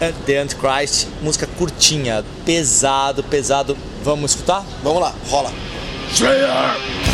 [0.00, 3.76] É The Antichrist, música curtinha, pesado, pesado.
[4.02, 4.64] Vamos escutar?
[4.82, 5.52] Vamos lá, rola.
[6.12, 7.11] Screams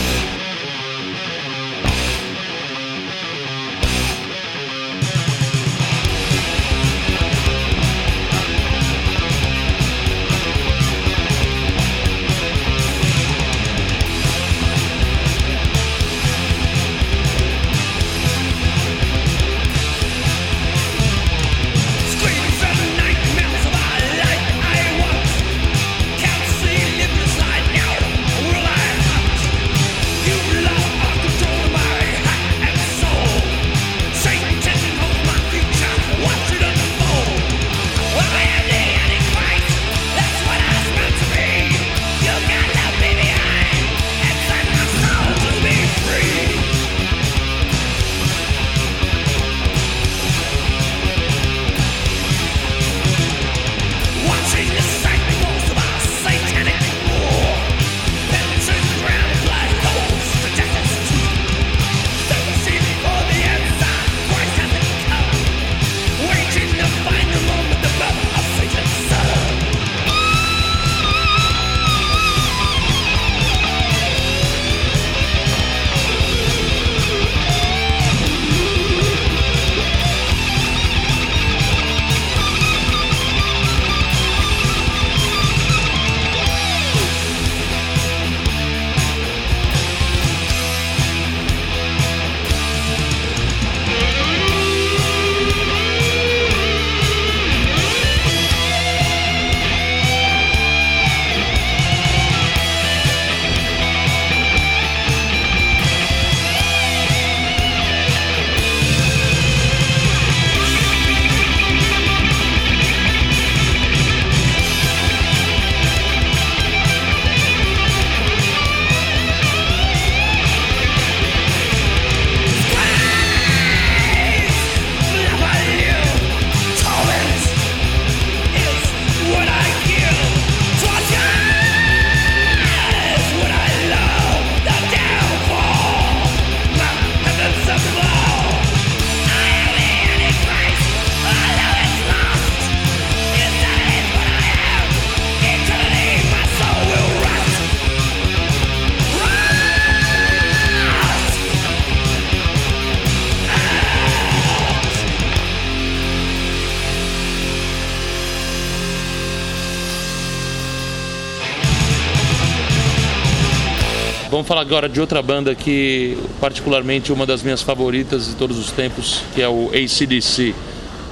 [164.39, 168.71] Vamos falar agora de outra banda que, particularmente, uma das minhas favoritas de todos os
[168.71, 170.55] tempos, que é o ACDC.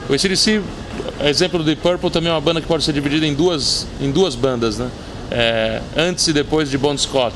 [0.09, 0.63] O ACDC,
[1.25, 4.13] exemplo do Deep Purple, também é uma banda que pode ser dividida em duas, em
[4.13, 4.89] duas bandas, né?
[5.29, 7.35] É, antes e depois de Bon Scott.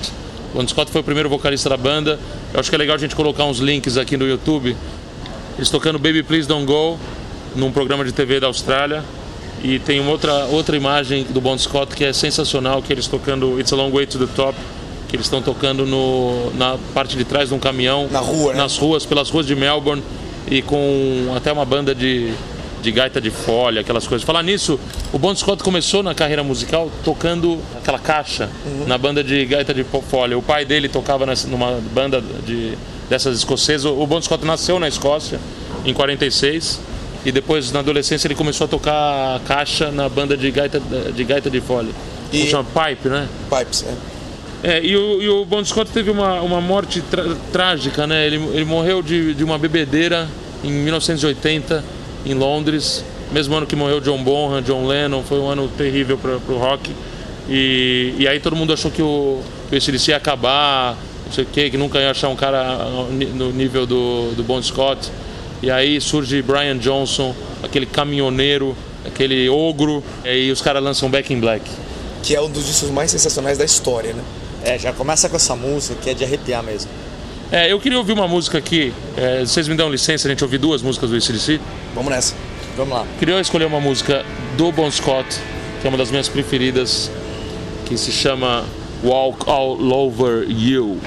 [0.54, 2.20] Bon Scott foi o primeiro vocalista da banda.
[2.54, 4.76] Eu acho que é legal a gente colocar uns links aqui no YouTube.
[5.56, 7.00] Eles tocando Baby Please Don't Go
[7.56, 9.02] num programa de TV da Austrália.
[9.60, 13.58] E tem uma outra, outra imagem do Bon Scott que é sensacional, que eles tocando
[13.58, 14.56] It's a Long Way to the Top,
[15.10, 18.08] que eles estão tocando no, na parte de trás de um caminhão.
[18.10, 18.58] Na rua, né?
[18.60, 20.02] Nas ruas, pelas ruas de Melbourne,
[20.48, 22.32] e com até uma banda de,
[22.80, 24.24] de gaita de folha, aquelas coisas.
[24.24, 24.78] Falar nisso,
[25.12, 28.48] o Bon Scott começou na carreira musical tocando aquela caixa
[28.86, 30.38] na banda de gaita de folha.
[30.38, 33.90] O pai dele tocava nessa, numa banda de, dessas escocesas.
[33.90, 35.40] O Bon Scott nasceu na Escócia
[35.84, 36.80] em 46
[37.24, 41.50] e depois na adolescência ele começou a tocar caixa na banda de gaita de, gaita
[41.50, 41.90] de folha.
[42.32, 42.46] E...
[42.46, 43.28] Chama Pipe, né?
[43.50, 44.09] Pipes, é.
[44.62, 47.02] É, e o, e o Bon Scott teve uma, uma morte
[47.50, 48.26] trágica, né?
[48.26, 50.28] Ele, ele morreu de, de uma bebedeira
[50.62, 51.82] em 1980
[52.26, 53.02] em Londres,
[53.32, 56.90] mesmo ano que morreu John Bonham, John Lennon, foi um ano terrível para o rock.
[57.48, 61.44] E, e aí todo mundo achou que o, que o AC/DC ia acabar, não sei
[61.44, 62.76] o quê, que nunca ia achar um cara
[63.34, 65.10] no nível do, do Bon Scott.
[65.62, 71.32] E aí surge Brian Johnson, aquele caminhoneiro, aquele ogro, e aí os caras lançam Back
[71.32, 71.64] in Black.
[72.22, 74.22] Que é um dos discos mais sensacionais da história, né?
[74.64, 76.90] É, já começa com essa música que é de arrepiar mesmo.
[77.52, 78.92] É, eu queria ouvir uma música aqui.
[79.16, 81.60] É, vocês me dão licença a gente ouvir duas músicas do ACDC?
[81.94, 82.34] Vamos nessa.
[82.76, 83.06] Vamos lá.
[83.18, 84.24] Queria escolher uma música
[84.56, 85.26] do Bon Scott,
[85.80, 87.10] que é uma das minhas preferidas,
[87.86, 88.64] que se chama
[89.02, 90.98] Walk All Over You.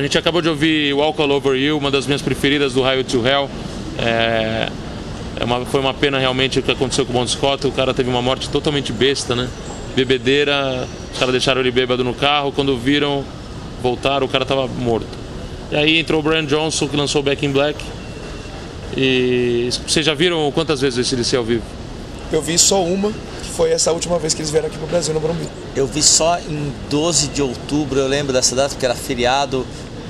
[0.00, 3.04] A gente acabou de ouvir Walk All Over You, uma das minhas preferidas do Highway
[3.04, 3.48] to Hell.
[3.98, 4.68] É,
[5.38, 7.66] é uma- foi uma pena realmente o que aconteceu com o Bon Scott.
[7.66, 9.48] O cara teve uma morte totalmente besta, né?
[9.94, 12.50] Bebedeira, os caras deixaram ele bêbado no carro.
[12.52, 13.24] Quando viram,
[13.82, 15.06] voltaram, o cara tava morto.
[15.70, 17.78] E aí entrou o Brian Johnson, que lançou Back in Black.
[18.96, 21.62] E vocês já viram quantas vezes esse DC ao vivo?
[22.32, 25.12] Eu vi só uma, que foi essa última vez que eles vieram aqui pro Brasil,
[25.14, 25.46] no Morumbi.
[25.76, 29.66] Eu vi só em 12 de outubro, eu lembro dessa data, porque era feriado.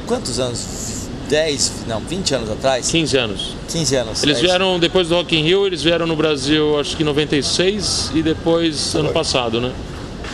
[0.06, 1.08] Quantos anos?
[1.28, 2.90] 10, não, 20 anos atrás?
[2.90, 3.54] 15 anos.
[3.68, 4.22] 15 anos.
[4.22, 4.48] Eles é isso.
[4.48, 8.20] vieram depois do Rock in Rio, eles vieram no Brasil acho que em 96 e
[8.22, 9.72] depois ano passado, né?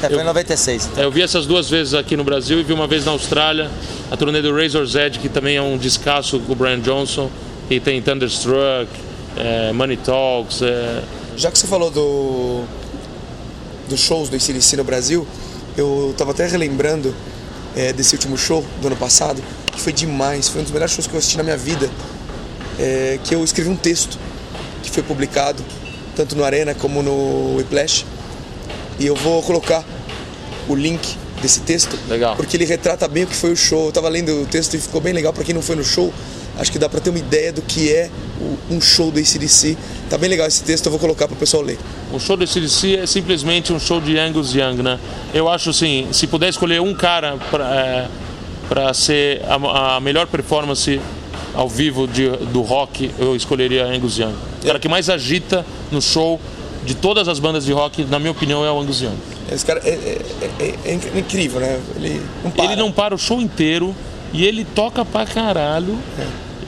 [0.03, 0.91] É, foi eu- em 96.
[0.97, 3.71] É, Eu vi essas duas vezes aqui no Brasil e vi uma vez na Austrália,
[4.11, 7.31] a turnê do Razor's Edge, que também é um descasso com o Brian Johnson,
[7.69, 8.89] e tem Thunderstruck,
[9.37, 11.03] é, Money Talks, é,
[11.37, 12.65] Já que você falou do
[13.89, 15.27] dos shows do ICDC no Brasil,
[15.77, 17.15] eu tava até relembrando
[17.77, 21.07] é, desse último show do ano passado, que foi demais, foi um dos melhores shows
[21.07, 21.89] que eu assisti na minha vida,
[22.79, 24.19] é, que eu escrevi um texto
[24.83, 25.63] que foi publicado
[26.17, 28.07] tanto no Arena como no Whiplash,
[28.99, 29.85] e eu vou colocar
[30.67, 32.35] o link desse texto, Legal.
[32.35, 33.87] porque ele retrata bem o que foi o show.
[33.87, 36.13] Eu tava lendo o texto e ficou bem legal para quem não foi no show.
[36.59, 39.77] Acho que dá para ter uma ideia do que é o- um show do ACDC.
[40.09, 41.79] Tá bem legal esse texto, eu vou colocar pro pessoal ler.
[42.13, 44.99] O show do CDC é simplesmente um show de Angus Young, né?
[45.35, 47.37] Eu acho assim, se puder escolher um cara
[48.69, 51.01] para ser a, a melhor performance
[51.55, 54.35] ao vivo de- do rock, eu escolheria Angus Young.
[54.63, 56.41] O cara que mais agita no show
[56.85, 59.17] de todas as bandas de rock, na minha opinião, é o Angus Young.
[59.51, 61.81] Esse cara é, é- é- é inc- incrível, né?
[61.97, 62.65] Ele não para.
[62.65, 63.95] Ele não para o show inteiro
[64.33, 65.97] e ele toca pra caralho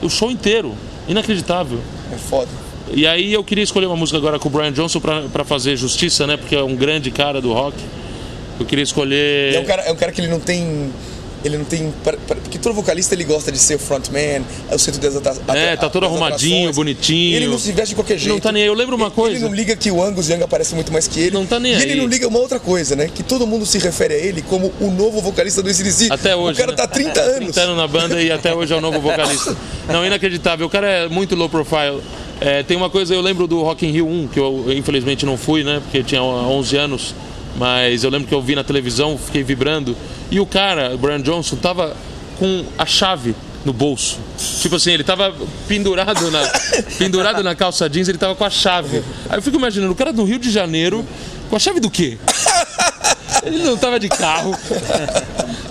[0.01, 0.75] o show inteiro.
[1.07, 1.79] Inacreditável.
[2.13, 2.49] É foda.
[2.91, 5.75] E aí eu queria escolher uma música agora com o Brian Johnson pra, pra fazer
[5.75, 6.37] justiça, né?
[6.37, 7.77] Porque é um grande cara do rock.
[8.59, 9.55] Eu queria escolher.
[9.55, 10.91] É um cara, é um cara que ele não tem.
[11.43, 11.93] Ele não tem.
[12.27, 15.47] Porque todo vocalista ele gosta de ser o frontman, é o centro das atrações.
[15.49, 17.35] É, tá todo arrumadinho, bonitinho.
[17.35, 18.33] Ele não se veste de qualquer jeito.
[18.33, 18.67] Não tá nem aí.
[18.67, 19.35] Eu lembro uma Ele- coisa.
[19.37, 21.31] Ele não liga que o Angus Young aparece muito mais que ele.
[21.31, 21.81] Não tá nem e aí.
[21.83, 23.09] ele não liga uma outra coisa, né?
[23.13, 26.07] Que todo mundo se refere a ele como o novo vocalista do ACDC.
[26.11, 26.57] Até hoje.
[26.59, 26.77] O cara né?
[26.77, 27.37] tá há 30 anos.
[27.55, 29.55] 30 anos na banda e até hoje é o novo vocalista.
[29.87, 30.67] Não, inacreditável.
[30.67, 32.01] O cara é muito low profile.
[32.41, 35.35] É, tem uma coisa, eu lembro do Rock in Rio 1, que eu infelizmente não
[35.37, 35.81] fui, né?
[35.83, 37.13] Porque eu tinha 11 anos.
[37.55, 39.95] Mas eu lembro que eu vi na televisão, fiquei vibrando.
[40.31, 41.95] E o cara, o Brian Johnson, tava
[42.37, 43.35] com a chave
[43.65, 44.17] no bolso.
[44.61, 45.33] Tipo assim, ele tava
[45.67, 46.41] pendurado na,
[46.97, 49.03] pendurado na calça jeans, ele tava com a chave.
[49.29, 51.05] Aí eu fico imaginando, o cara do Rio de Janeiro,
[51.49, 52.17] com a chave do quê?
[53.43, 54.55] Ele não tava de carro.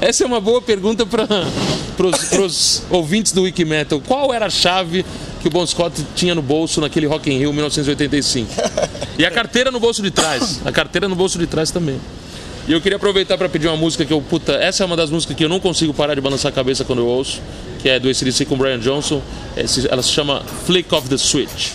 [0.01, 1.27] Essa é uma boa pergunta para
[2.41, 4.01] os ouvintes do Wikimetal.
[4.01, 5.05] Qual era a chave
[5.51, 8.53] que o Bon Scott tinha no bolso naquele Rock in Rio 1985?
[9.19, 10.61] E a carteira no bolso de trás.
[10.65, 11.99] A carteira no bolso de trás também.
[12.69, 15.09] E eu queria aproveitar para pedir uma música que eu, puta, essa é uma das
[15.11, 17.41] músicas que eu não consigo parar de balançar a cabeça quando eu ouço,
[17.81, 19.23] que é do ACDC com o Brian Johnson.
[19.57, 21.71] Esse- Ela se chama Flick of the Switch.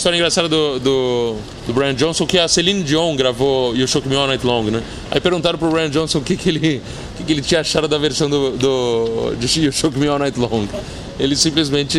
[0.00, 1.36] História engraçada do, do,
[1.66, 4.82] do Brian Johnson que a Celine Dion gravou You Shook Me All Night Long, né?
[5.10, 6.82] Aí perguntaram pro Brian Johnson o que, que, ele,
[7.18, 10.40] que, que ele tinha achado da versão do, do de You Shook Me All Night
[10.40, 10.66] Long.
[11.18, 11.98] Ele simplesmente,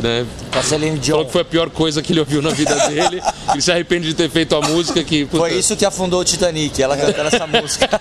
[0.00, 1.14] né, a Celine Dion.
[1.14, 3.20] falou que foi a pior coisa que ele ouviu na vida dele.
[3.52, 5.24] Ele se arrepende de ter feito a música que.
[5.24, 7.88] puta, Foi isso que afundou o Titanic, ela cantando essa música.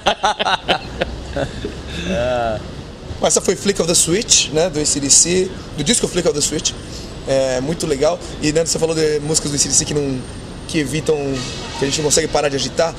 [3.22, 6.72] Essa foi Flick of the Switch, né, do ACDC, do disco Flick of the Switch.
[7.30, 8.20] É muito legal.
[8.42, 10.20] E Nando, você falou de músicas do ACDC que, não,
[10.68, 11.16] que evitam,
[11.78, 12.96] que a gente não consegue parar de agitar.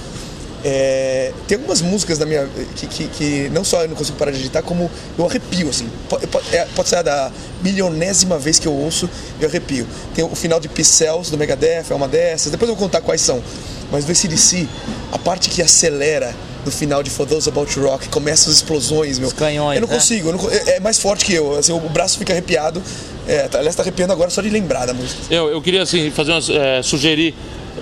[0.62, 4.30] É, tem algumas músicas da minha que, que, que não só eu não consigo parar
[4.30, 5.88] de agitar, como eu arrepio, assim.
[6.08, 9.08] Pode, pode, é, pode ser a da milionésima vez que eu ouço,
[9.40, 9.86] eu arrepio.
[10.14, 12.52] Tem o final de Cells, do Megadeth, é uma dessas.
[12.52, 13.42] Depois eu vou contar quais são.
[13.90, 14.68] Mas do ACDC,
[15.10, 16.32] a parte que acelera
[16.64, 19.28] no final de For Those About to Rock, começa as explosões, meu.
[19.28, 19.94] Os canhões, Eu não né?
[19.94, 21.56] consigo, eu não é, é mais forte que eu.
[21.56, 22.82] Assim, o braço fica arrepiado.
[23.30, 25.20] É, tá, aliás, tá arrepiando agora só de lembrar da música.
[25.30, 27.34] Eu, eu queria assim fazer umas, é, sugerir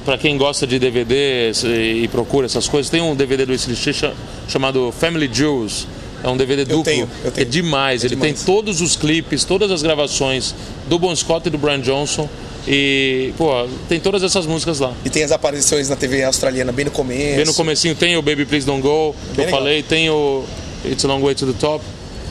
[0.05, 4.13] para quem gosta de DVD e, procura essas coisas, tem um DVD do cha-
[4.47, 5.87] chamado Family Jewels.
[6.23, 6.83] É um DVD duplo.
[6.83, 7.47] tenho, eu tenho.
[7.47, 8.03] É demais.
[8.03, 8.35] É Ele demais.
[8.35, 10.53] tem todos os clipes, todas as gravações
[10.89, 12.29] do Bon Scott e do Brian Johnson.
[12.67, 13.51] E, pô,
[13.89, 14.93] tem todas essas músicas lá.
[15.05, 17.37] E tem as aparições na TV australiana bem no começo.
[17.37, 19.61] Bem no comecinho tem o Baby Please Don't Go, que Bem eu legal.
[19.61, 20.45] falei, tem o
[20.85, 21.83] It's a Long Way to the Top.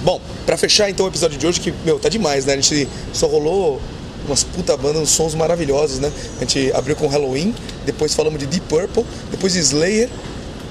[0.04, 2.54] Bom, pra fechar então o episódio de hoje, que, meu, tá demais, né?
[2.54, 3.82] A gente só rolou
[4.26, 6.12] umas puta bandas, uns sons maravilhosos, né?
[6.38, 10.10] A gente abriu com Halloween, depois falamos de Deep Purple, depois Slayer,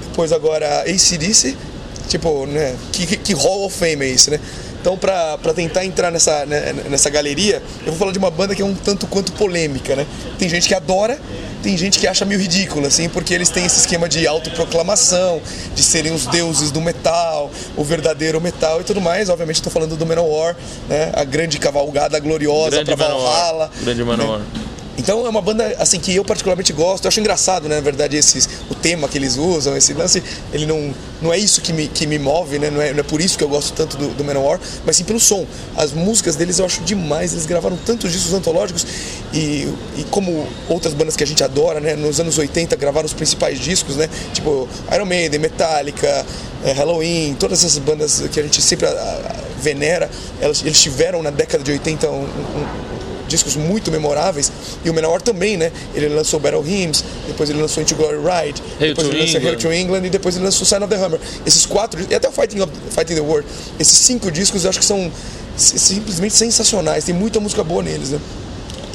[0.09, 1.55] depois agora ACDC,
[2.07, 2.75] tipo, né?
[2.91, 4.39] Que, que, que Hall of Fame é esse, né?
[4.87, 8.61] Então, pra tentar entrar nessa, né, nessa galeria, eu vou falar de uma banda que
[8.61, 10.07] é um tanto quanto polêmica, né?
[10.39, 11.19] Tem gente que adora,
[11.61, 15.41] tem gente que acha meio ridículo, assim, porque eles têm esse esquema de autoproclamação,
[15.75, 19.27] de serem os deuses do metal, o verdadeiro metal e tudo mais.
[19.27, 20.55] Obviamente, estou falando do Manowar,
[20.87, 21.11] né?
[21.13, 23.33] A grande cavalgada gloriosa Manowar.
[23.33, 23.71] Valhalla.
[23.81, 24.45] Grande né?
[24.97, 27.05] Então é uma banda assim que eu particularmente gosto.
[27.05, 30.65] Eu acho engraçado, né, na verdade, esses, o tema que eles usam, esse lance, ele
[30.65, 32.69] não, não é isso que me, que me move, né?
[32.71, 35.03] Não é, não é por isso que eu gosto tanto do, do Manowar, mas sim
[35.03, 35.45] pelo som.
[35.75, 37.33] As músicas deles eu acho demais.
[37.33, 38.85] Eles gravaram tantos discos antológicos
[39.33, 41.95] e, e como outras bandas que a gente adora, né?
[41.95, 44.09] Nos anos 80 gravaram os principais discos, né?
[44.33, 46.25] Tipo Iron Maiden, Metallica,
[46.65, 50.09] eh, Halloween, todas essas bandas que a gente sempre ah, ah, venera,
[50.41, 52.86] elas, eles tiveram na década de 80 um- um,
[53.27, 54.51] discos muito memoráveis
[54.83, 55.71] e o Menor também, né?
[55.93, 59.47] Ele lançou Battle Hymns, depois ele lançou Into Glory Ride, Hail depois ele lançou Hail
[59.49, 59.57] England.
[59.61, 61.19] to England e depois ele lançou Sign of the Hammer.
[61.45, 63.47] Esses quatro, e até o Fighting, of- Fighting the World,
[63.79, 65.11] esses cinco discos eu acho que são
[65.55, 68.19] si- simplesmente sensacionais, tem muita música boa neles, né?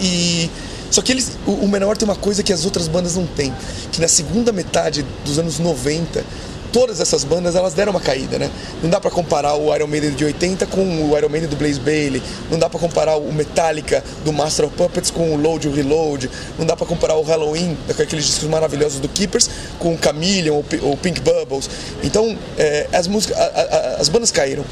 [0.00, 0.50] E
[0.90, 3.52] só que eles, o, o Menor tem uma coisa que as outras bandas não têm,
[3.90, 6.24] que na segunda metade dos anos 90
[6.72, 8.50] todas essas bandas elas deram uma caída, né?
[8.82, 11.78] Não dá pra comparar o Iron Maiden de 80 com o Iron Maiden do Blaze
[11.78, 15.70] Bailey, não dá pra comparar o Metallica do Master of Puppets com o Load e
[15.70, 19.48] Reload, não dá pra comparar o Halloween, com aqueles discos maravilhosos do Keepers,
[19.78, 21.68] com o Chameleon ou Pi- ou Pink Bubbles.
[22.02, 24.64] Então, é, as músicas, a- a- as bandas caíram.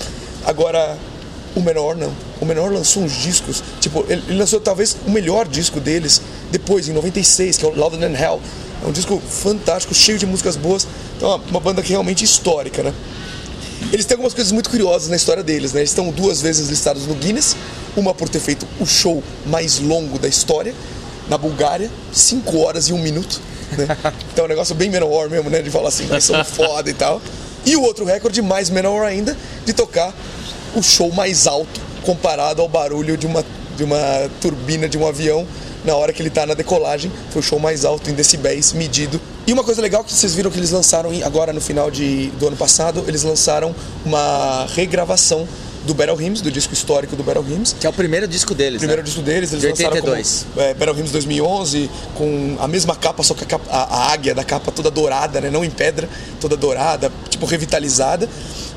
[0.47, 0.97] Agora,
[1.55, 2.13] o Menor não.
[2.41, 6.93] O Menor lançou uns discos, tipo, ele lançou talvez o melhor disco deles depois, em
[6.93, 8.41] 96, que é o Louder Than Hell.
[8.83, 10.87] É um disco fantástico, cheio de músicas boas.
[11.21, 12.95] Então, é uma- banda que é realmente histórica, né?
[13.93, 15.81] Eles têm algumas coisas muito curiosas na história deles, né?
[15.81, 17.55] Eles estão duas vezes listados no Guinness,
[17.95, 20.75] uma por ter feito o show mais longo da história,
[21.29, 23.39] na Bulgária, 5 horas e 1 minuto.
[23.77, 23.87] Né?
[24.33, 25.61] Então é um negócio bem Manowar mesmo, né?
[25.61, 27.21] De falar assim, nós somos foda e tal.
[27.67, 30.15] E o outro recorde, mais Manowar ainda, de tocar
[30.75, 33.45] o show mais alto comparado ao barulho de uma,
[33.77, 35.47] de uma turbina de um avião
[35.85, 37.13] na hora que ele tá na decolagem.
[37.31, 39.21] Foi o show mais alto em decibéis medido.
[39.51, 42.47] E uma coisa legal que vocês viram que eles lançaram agora no final de, do
[42.47, 43.75] ano passado, eles lançaram
[44.07, 45.45] uma regravação
[45.85, 47.75] do Battle Hymns, do disco histórico do Battle Hymns.
[47.81, 49.07] Que é o primeiro disco deles, Primeiro né?
[49.07, 50.47] disco deles, eles De lançaram 82.
[50.55, 54.13] como é, Battle Hymns 2011, com a mesma capa, só que a, capa- a- a
[54.13, 55.51] águia da capa toda dourada, né?
[55.51, 56.09] Não em pedra,
[56.41, 58.29] toda dourada, tipo revitalizada.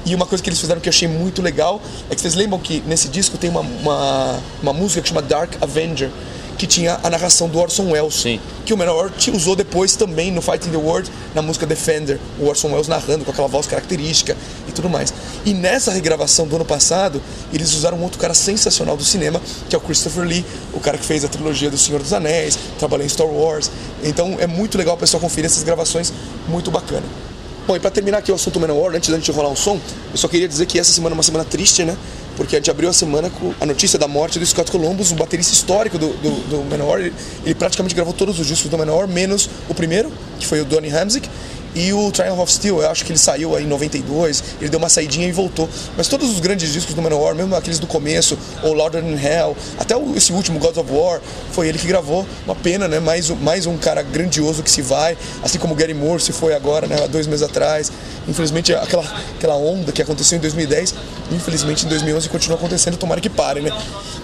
[0.08, 2.58] E uma coisa que eles fizeram que eu achei muito legal é que vocês lembram
[2.58, 6.10] que nesse disco tem uma, uma, uma música que chama Dark Avenger,
[6.58, 8.16] que tinha a narração do Orson Welles.
[8.16, 8.40] Sim.
[8.66, 12.20] Que o Menor usou depois também no Fighting the World, na música Defender.
[12.40, 14.36] O Orson Welles narrando com aquela voz característica
[14.68, 15.14] e tudo mais.
[15.46, 19.76] E nessa regravação do ano passado, eles usaram um outro cara sensacional do cinema, que
[19.76, 23.06] é o Christopher Lee, o cara que fez a trilogia do Senhor dos Anéis, trabalhou
[23.06, 23.70] em Star Wars.
[24.04, 26.14] Então é muito legal o pessoal conferir essas gravações,
[26.48, 27.33] muito bacana.
[27.66, 29.80] Bom, e pra terminar aqui o assunto Manowar, antes da gente rolar um som,
[30.12, 31.96] eu só queria dizer que essa semana é uma semana triste, né?
[32.36, 35.16] Porque a gente abriu a semana com a notícia da morte do Scott Columbus, um
[35.16, 37.00] baterista histórico do, do, do Manowar.
[37.00, 37.14] Ele,
[37.46, 40.90] ele praticamente gravou todos os discos do Manowar, menos o primeiro, que foi o Donny
[40.90, 41.30] Hamzik.
[41.76, 44.78] E o Triumph of Steel, eu acho que ele saiu aí em 92, ele deu
[44.78, 45.68] uma saidinha e voltou.
[45.98, 49.58] Mas todos os grandes discos do Manowar, mesmo aqueles do começo, ou Louder Than Hell,
[49.80, 51.20] até esse último, Gods of War,
[51.52, 52.26] foi ele que gravou.
[52.46, 53.00] Uma pena, né?
[53.00, 56.86] Mais, mais um cara grandioso que se vai, assim como Gary Moore se foi agora,
[56.86, 57.04] né?
[57.04, 57.92] Há dois meses atrás.
[58.28, 59.04] Infelizmente, aquela,
[59.36, 60.96] aquela onda que aconteceu em 2010,
[61.32, 63.72] infelizmente em 2011 continua acontecendo, tomara que pare, né?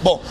[0.02, 0.22] Bom,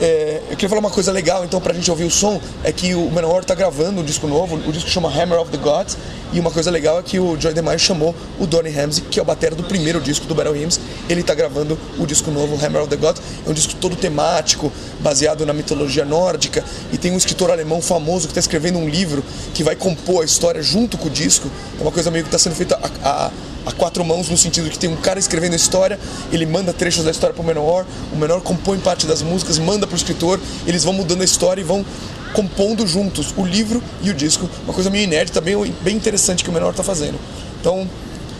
[0.00, 2.94] é, eu queria falar uma coisa legal, então, pra gente ouvir o som, é que
[2.94, 5.98] o Manowar tá gravando um disco novo, o disco chama Hammer of the Gods,
[6.32, 9.22] e uma coisa legal é que o Joy DeMaio chamou o Donny Ramsey, que é
[9.22, 12.80] o batera do primeiro disco do Battle Hymns, ele tá gravando o disco novo, Hammer
[12.82, 17.16] of the Gods, é um disco todo temático, baseado na mitologia nórdica, e tem um
[17.18, 19.22] escritor alemão famoso que está escrevendo um livro
[19.52, 22.38] que vai compor a história junto com o disco, é uma coisa meio que está
[22.38, 23.30] sendo feita a, a-
[23.68, 26.00] a quatro mãos no sentido que tem um cara escrevendo a história,
[26.32, 29.94] ele manda trechos da história pro Menor, o Menor compõe parte das músicas, manda pro
[29.94, 31.84] escritor, eles vão mudando a história e vão
[32.32, 36.48] compondo juntos o livro e o disco, uma coisa meio inédita, bem, bem interessante que
[36.48, 37.18] o Menor tá fazendo.
[37.60, 37.86] Então,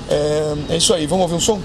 [0.08, 1.60] é, é isso aí, vamos ouvir um som?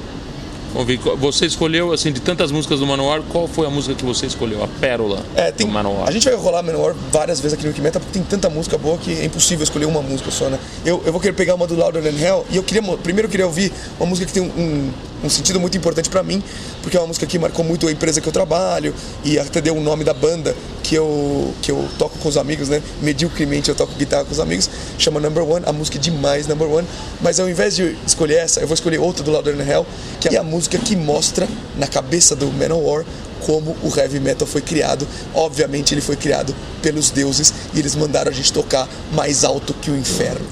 [0.73, 4.03] Vamos ver, você escolheu, assim, de tantas músicas do Manowar, qual foi a música que
[4.03, 4.63] você escolheu?
[4.63, 6.07] A pérola É, tem, do Manowar.
[6.07, 8.97] a gente vai rolar Menor várias vezes aqui no Wikimeta porque tem tanta música boa
[8.97, 10.57] que é impossível escolher uma música só, né?
[10.83, 13.29] Eu, eu vou querer pegar uma do Louder Than Hell e eu queria, primeiro eu
[13.31, 14.91] queria ouvir uma música que tem um, um,
[15.25, 16.41] um sentido muito importante pra mim,
[16.81, 19.77] porque é uma música que marcou muito a empresa que eu trabalho e até deu
[19.77, 22.83] o nome da banda que eu, que eu toco com os amigos, né?
[23.01, 24.69] Medíocremente eu toco guitarra com os amigos,
[24.99, 26.87] chama Number One, a música é demais, Number One,
[27.21, 29.85] mas ao invés de escolher essa, eu vou escolher outra do Louder Than Hell,
[30.19, 33.05] que é a música que mostra na cabeça do Manowar
[33.45, 35.07] como o heavy metal foi criado.
[35.33, 39.91] Obviamente ele foi criado pelos deuses e eles mandaram a gente tocar mais alto que
[39.91, 40.45] o inferno.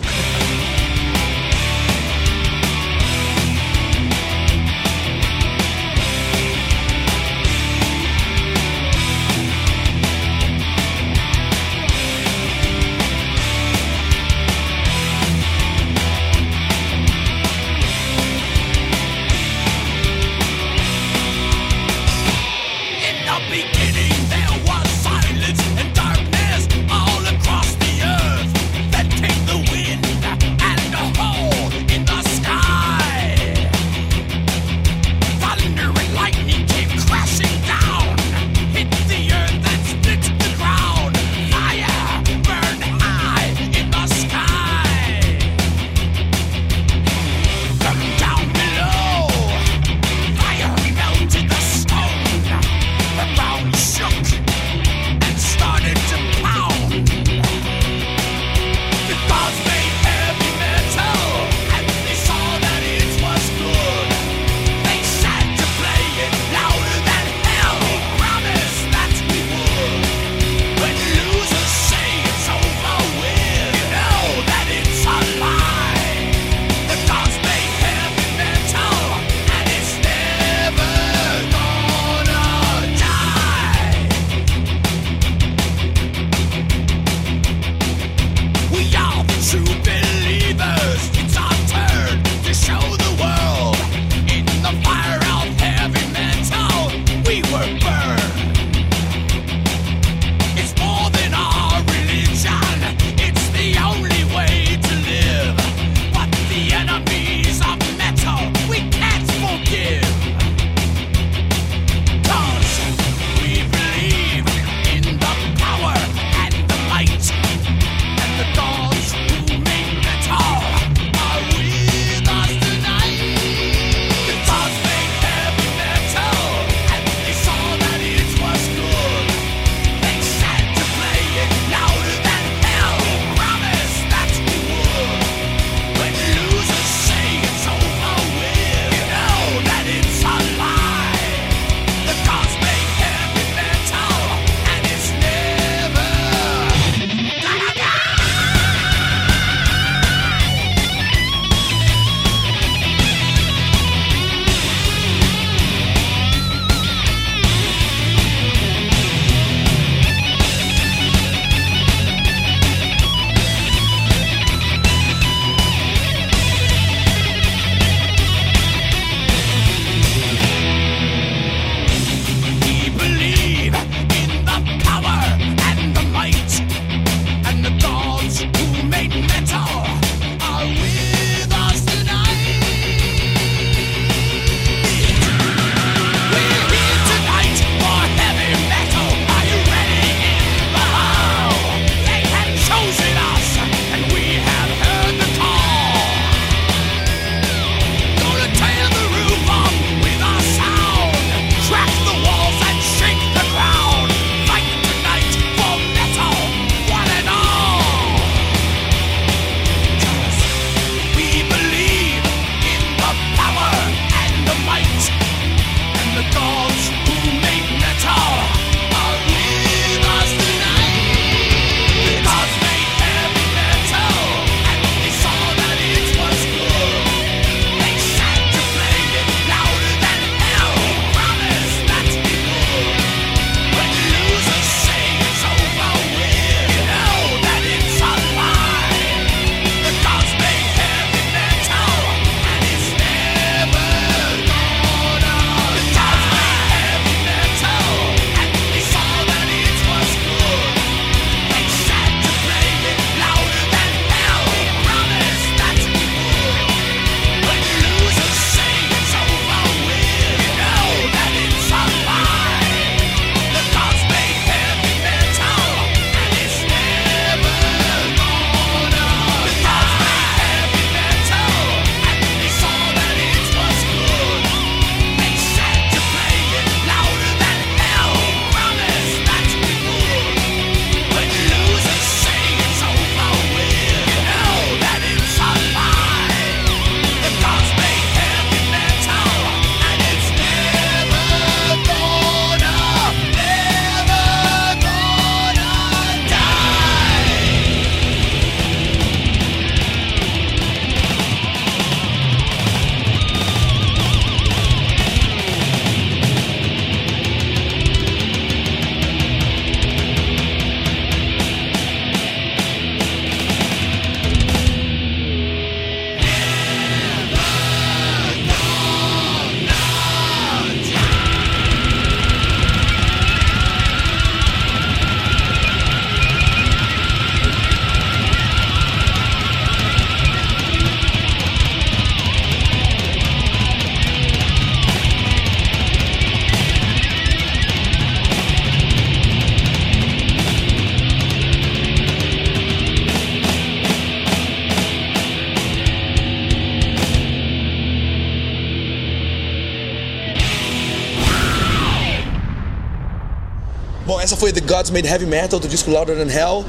[354.71, 356.63] Gods Made Heavy Metal do disco Louder Than Hell.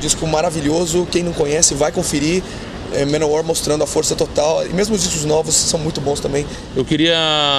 [0.00, 1.06] Disco maravilhoso.
[1.10, 2.42] Quem não conhece, vai conferir.
[2.94, 4.66] É, Manowar mostrando a força total.
[4.66, 6.46] E mesmo os discos novos são muito bons também.
[6.74, 7.14] Eu queria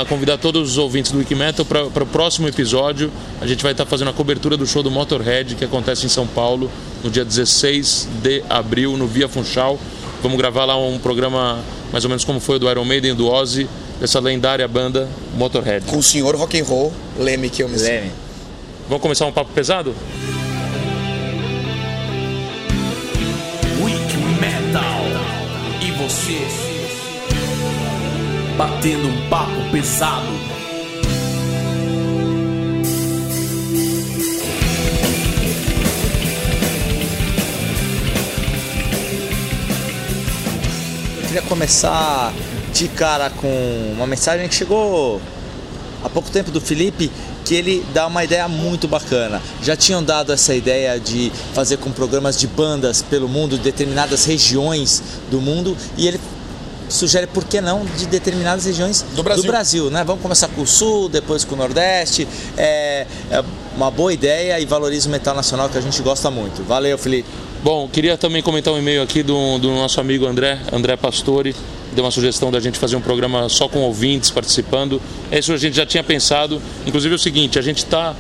[0.09, 3.11] convidar todos os ouvintes do Wikimetal para o próximo episódio.
[3.39, 6.25] A gente vai estar fazendo a cobertura do show do Motorhead, que acontece em São
[6.25, 6.71] Paulo,
[7.03, 9.79] no dia 16 de abril, no Via Funchal.
[10.23, 11.59] Vamos gravar lá um programa
[11.91, 13.69] mais ou menos como foi o do Iron Maiden e do Ozzy,
[13.99, 15.85] dessa lendária banda Motorhead.
[15.85, 18.22] Com o senhor rock and roll, Leme que eu me Leme.
[18.88, 19.95] Vamos começar um papo pesado?
[23.81, 25.03] Weak Metal.
[25.81, 26.39] E você?
[28.57, 30.27] Batendo um papo pesado.
[41.21, 42.34] Eu queria começar
[42.73, 45.21] de cara com uma mensagem que chegou
[46.03, 47.09] há pouco tempo do Felipe,
[47.45, 49.41] que ele dá uma ideia muito bacana.
[49.61, 54.25] Já tinham dado essa ideia de fazer com programas de bandas pelo mundo, de determinadas
[54.25, 56.19] regiões do mundo, e ele
[56.89, 59.89] sugere por que não de determinadas regiões Do Brasil.
[59.89, 60.03] né?
[60.03, 62.27] Vamos começar com o sul, depois com o nordeste.
[62.57, 63.43] É, é
[63.75, 66.63] uma boa ideia e valoriza o metal nacional que a gente gosta muito.
[66.63, 67.27] Valeu, Felipe.
[67.63, 71.55] Bom, queria também comentar um e-mail aqui do, do nosso amigo André, André Pastore,
[71.93, 75.01] deu uma sugestão da gente fazer um programa só com ouvintes participando.
[75.31, 76.61] Isso a gente já tinha pensado.
[76.85, 78.15] Inclusive é o seguinte, a gente está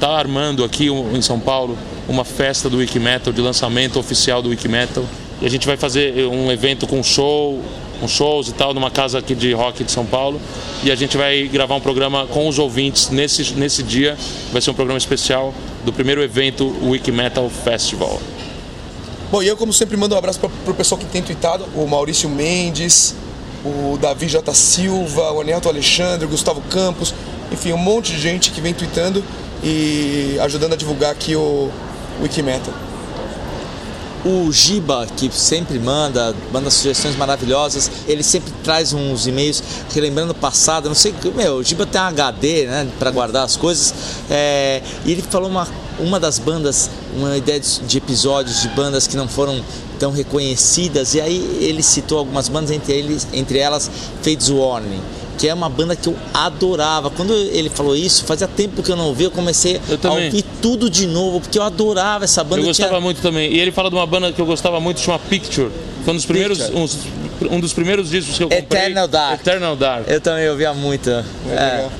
[0.00, 4.48] tá armando aqui um- em São Paulo uma festa do Wikimetal, de lançamento oficial do
[4.50, 5.04] Wikimetal.
[5.40, 7.60] E a gente vai fazer um evento com show,
[8.00, 10.40] com shows e tal, numa casa aqui de rock de São Paulo.
[10.84, 14.16] E a gente vai gravar um programa com os ouvintes nesse, nesse dia.
[14.52, 15.54] Vai ser um programa especial
[15.84, 18.20] do primeiro evento Wiki Metal Festival.
[19.32, 21.86] Bom, e eu, como sempre, mando um abraço para o pessoal que tem tweetado: o
[21.86, 23.14] Maurício Mendes,
[23.64, 24.52] o Davi J.
[24.52, 27.14] Silva, o Anelto Alexandre, o Gustavo Campos,
[27.50, 29.24] enfim, um monte de gente que vem tweetando
[29.64, 31.70] e ajudando a divulgar aqui o
[32.20, 32.74] Wikimetal.
[34.22, 39.62] O Giba, que sempre manda, manda sugestões maravilhosas, ele sempre traz uns e-mails
[39.94, 40.88] relembrando o passado.
[40.88, 43.94] Não sei, meu, o Giba tem um HD, né, para guardar as coisas.
[44.30, 45.66] É, e ele falou uma,
[45.98, 49.60] uma das bandas, uma ideia de, de episódios de bandas que não foram
[49.98, 51.14] tão reconhecidas.
[51.14, 53.90] E aí ele citou algumas bandas, entre, eles, entre elas
[54.22, 55.00] Fates Warning.
[55.38, 57.10] Que é uma banda que eu adorava.
[57.10, 60.44] Quando ele falou isso, fazia tempo que eu não ouvia, eu comecei Eu a ouvir
[60.60, 62.56] tudo de novo, porque eu adorava essa banda.
[62.62, 63.50] Eu tinha- gostava muito também.
[63.52, 65.70] E ele fala de uma banda que eu gostava muito, chama Picture.
[66.04, 66.78] Foi um dos primeiros, Picture.
[66.80, 66.98] uns-
[67.50, 68.80] um dos primeiros discos que eu comprei.
[68.80, 69.40] Eternal Dark.
[69.40, 70.04] Eternal Dark.
[70.08, 71.10] Eu também ouvia muito.
[71.10, 71.24] É.
[71.48, 71.92] legal.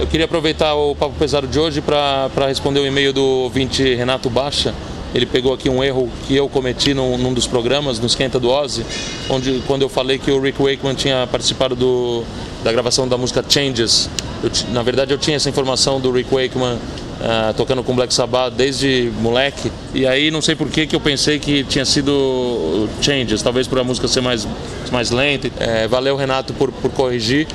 [0.00, 4.30] Eu queria aproveitar o papo pesado de hoje para responder o e-mail do ouvinte Renato
[4.30, 4.74] Baixa.
[5.14, 8.48] Ele pegou aqui um erro que eu cometi num, num dos programas, no Esquenta do
[8.48, 8.82] Ozzy,
[9.28, 12.24] onde quando eu falei que o Rick Wakeman tinha participado do,
[12.64, 14.08] da gravação da música Changes.
[14.42, 16.78] Eu na verdade, eu tinha essa informação do Rick Wakeman
[17.20, 19.70] ah, tocando com Black Sabbath desde moleque.
[19.92, 23.78] E aí não sei por que que eu pensei que tinha sido Changes, talvez por
[23.78, 24.48] a música ser mais,
[24.90, 25.50] mais lenta.
[25.60, 27.46] É, valeu, Renato, por, por corrigir.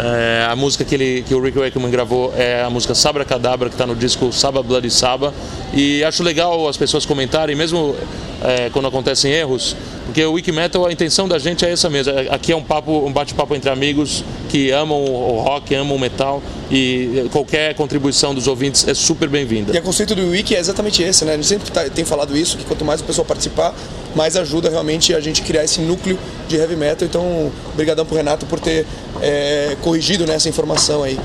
[0.00, 3.68] É, a música que, ele, que o Rick Wakeman gravou é a música Sabra Cadabra,
[3.68, 5.34] que está no disco Saba Bloody Saba.
[5.74, 7.96] E acho legal as pessoas comentarem, mesmo
[8.44, 9.74] é, quando acontecem erros,
[10.18, 12.12] porque o Wiki Metal, a intenção da gente é essa mesmo.
[12.12, 15.98] É- Aqui é um papo, um bate-papo entre amigos que amam o rock, amam o
[15.98, 19.72] metal e qualquer contribuição dos ouvintes é super bem-vinda.
[19.72, 21.34] E o conceito do Wiki é exatamente esse, né?
[21.34, 23.72] A gente sempre tá- tem falado isso, que quanto mais o pessoal participar,
[24.16, 27.06] mais ajuda realmente a gente criar esse núcleo de heavy metal.
[27.06, 28.84] Então, obrigadão pro Renato por ter
[29.22, 31.16] é, corrigido né, essa informação aí.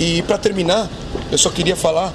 [0.00, 0.88] E para terminar,
[1.30, 2.10] eu só queria falar,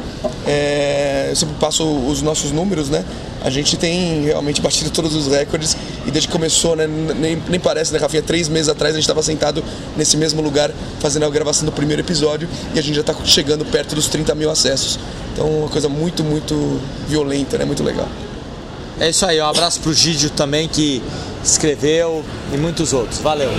[0.47, 3.05] é, eu sempre passo os nossos números, né?
[3.41, 5.75] A gente tem realmente batido todos os recordes
[6.05, 8.21] e desde que começou, né, nem, nem parece, né, Rafinha?
[8.21, 9.63] Três meses atrás a gente estava sentado
[9.95, 13.63] nesse mesmo lugar fazendo a gravação do primeiro episódio e a gente já está chegando
[13.65, 14.99] perto dos 30 mil acessos.
[15.33, 17.65] Então, uma coisa muito, muito violenta, né?
[17.65, 18.07] Muito legal.
[18.99, 21.01] É isso aí, um abraço pro Gídio também que
[21.41, 22.23] escreveu
[22.53, 23.19] e muitos outros.
[23.19, 23.49] Valeu.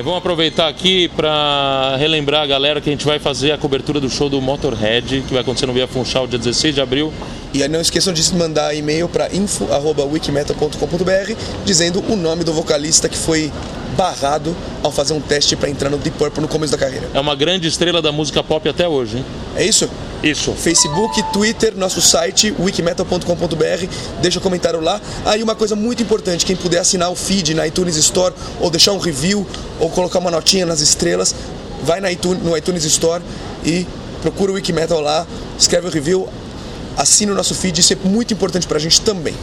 [0.00, 4.00] É, vamos aproveitar aqui para relembrar a galera que a gente vai fazer a cobertura
[4.00, 7.12] do show do Motorhead, que vai acontecer no Via Funchal dia 16 de abril.
[7.52, 11.34] E aí não esqueçam de mandar e-mail para info@wikimetal.com.br
[11.66, 13.52] dizendo o nome do vocalista que foi
[13.94, 17.06] barrado ao fazer um teste para entrar no Deep Purple no começo da carreira.
[17.12, 19.24] É uma grande estrela da música pop até hoje, hein?
[19.54, 19.86] É isso?
[20.22, 20.52] Isso.
[20.52, 23.86] Facebook, Twitter, nosso site wikimetal.com.br,
[24.20, 25.00] deixa o comentário lá.
[25.24, 28.92] Aí uma coisa muito importante, quem puder assinar o feed na iTunes Store ou deixar
[28.92, 29.46] um review
[29.78, 31.34] ou colocar uma notinha nas estrelas,
[31.82, 33.22] vai na iTunes, no iTunes Store
[33.64, 33.86] e
[34.20, 35.26] procura o Wikimetal lá,
[35.58, 36.28] escreve o review,
[36.98, 39.34] assina o nosso feed, isso é muito importante pra gente também.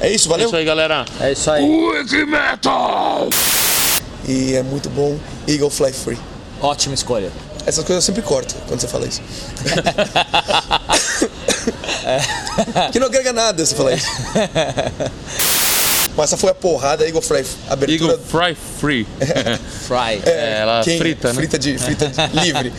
[0.00, 0.46] É isso, É valeu?
[0.46, 1.04] isso aí, galera.
[1.20, 1.64] É isso aí.
[1.64, 3.28] Wiki Metal!
[4.28, 5.18] E é muito bom,
[5.48, 6.18] Eagle Fly Free.
[6.60, 7.30] Ótima escolha.
[7.66, 9.20] Essas coisas eu sempre corto quando você fala isso.
[12.92, 14.06] que não agrega nada você falar isso.
[16.16, 17.44] Mas essa foi a porrada, Eagle Fry.
[17.70, 18.12] Abertura.
[18.14, 19.06] Eagle Fry Free.
[19.86, 20.20] Fry.
[20.26, 21.34] É, ela quem- frita, né?
[21.34, 22.72] Frita de, frita de livre.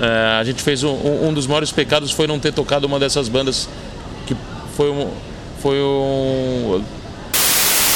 [0.00, 0.92] É, a gente fez um,
[1.28, 3.68] um- dos maiores pecados foi não ter tocado uma dessas bandas
[4.26, 4.36] que
[4.76, 5.10] foi um.
[5.60, 6.84] Foi um.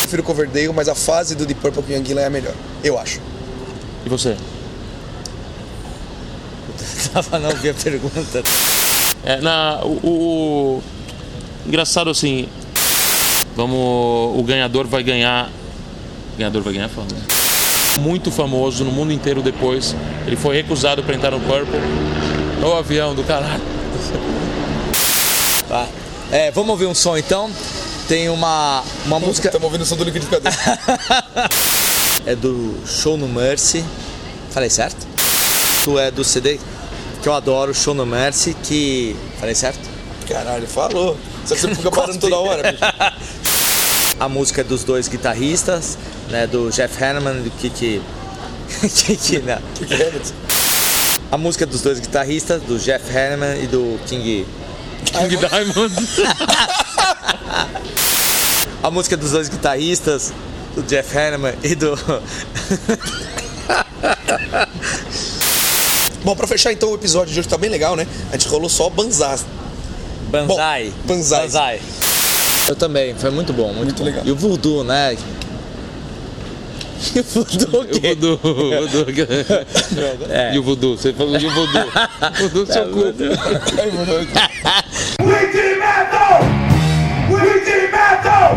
[0.01, 2.55] Prefiro Coverdale, mas a fase do Deep Purple com Ian Gillan é a melhor.
[2.83, 3.20] Eu acho.
[4.05, 4.37] E você?
[7.12, 8.42] Tava não vi a pergunta.
[9.24, 10.08] É, na, o,
[10.78, 10.82] o-
[11.66, 12.48] Engraçado assim.
[13.54, 13.78] Vamos.
[14.38, 15.50] O ganhador vai ganhar.
[16.34, 17.08] O ganhador vai ganhar fama.
[18.00, 19.94] Muito famoso no mundo inteiro depois.
[20.26, 21.78] Ele foi recusado para entrar no Purple.
[22.64, 23.62] O avião do caralho.
[25.68, 25.86] Tá.
[26.30, 27.50] É, vamos ouvir um som então.
[28.08, 29.48] Tem uma, uma música.
[29.48, 30.52] Estamos ouvindo o som do liquidificador.
[32.26, 33.84] é do Show No Mercy.
[34.50, 35.06] Falei certo?
[35.84, 36.58] Tu é do CD
[37.23, 39.16] que eu adoro, Show No Mercy, que.
[39.39, 39.89] Falei certo?
[40.29, 41.16] Caralho, falou.
[41.47, 42.85] Só que você fica parando toda hora, bicho.
[44.18, 45.97] A música é dos dois guitarristas,
[46.29, 46.47] né?
[46.47, 48.03] Do Jeff Hanneman e do Kiki.
[48.83, 49.61] Kiki, né?
[49.75, 50.33] Que Hamilton.
[51.31, 54.47] A música é dos dois guitarristas, do Jeff Hanneman e do King.
[55.05, 55.95] King Diamond.
[58.83, 60.33] A música é dos dois guitarristas,
[60.75, 61.97] do Jeff Hanneman e do.
[66.25, 68.07] Bom, para fechar então o episódio de hoje tá bem legal, né?
[68.31, 69.45] A gente rolou só banzás.
[70.31, 70.93] Banzai.
[71.05, 71.43] Bom, banzai.
[71.43, 71.81] Banzai.
[72.68, 74.25] Eu também, foi muito bom, muito, muito legal.
[74.25, 75.16] E o voodoo, né?
[77.14, 78.12] E o voodoo o quê?
[78.12, 79.07] O voodoo, o voodoo.
[80.31, 80.55] É.
[80.55, 81.91] E o voodoo, você falou o voodoo.
[82.39, 82.99] voodoo seu é, cu.
[82.99, 83.18] Wiki
[85.81, 86.41] Metal!
[87.29, 88.57] Wiki Metal!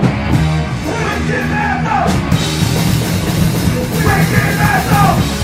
[0.85, 2.05] Wiki Metal!
[4.05, 5.34] Wiki Metal!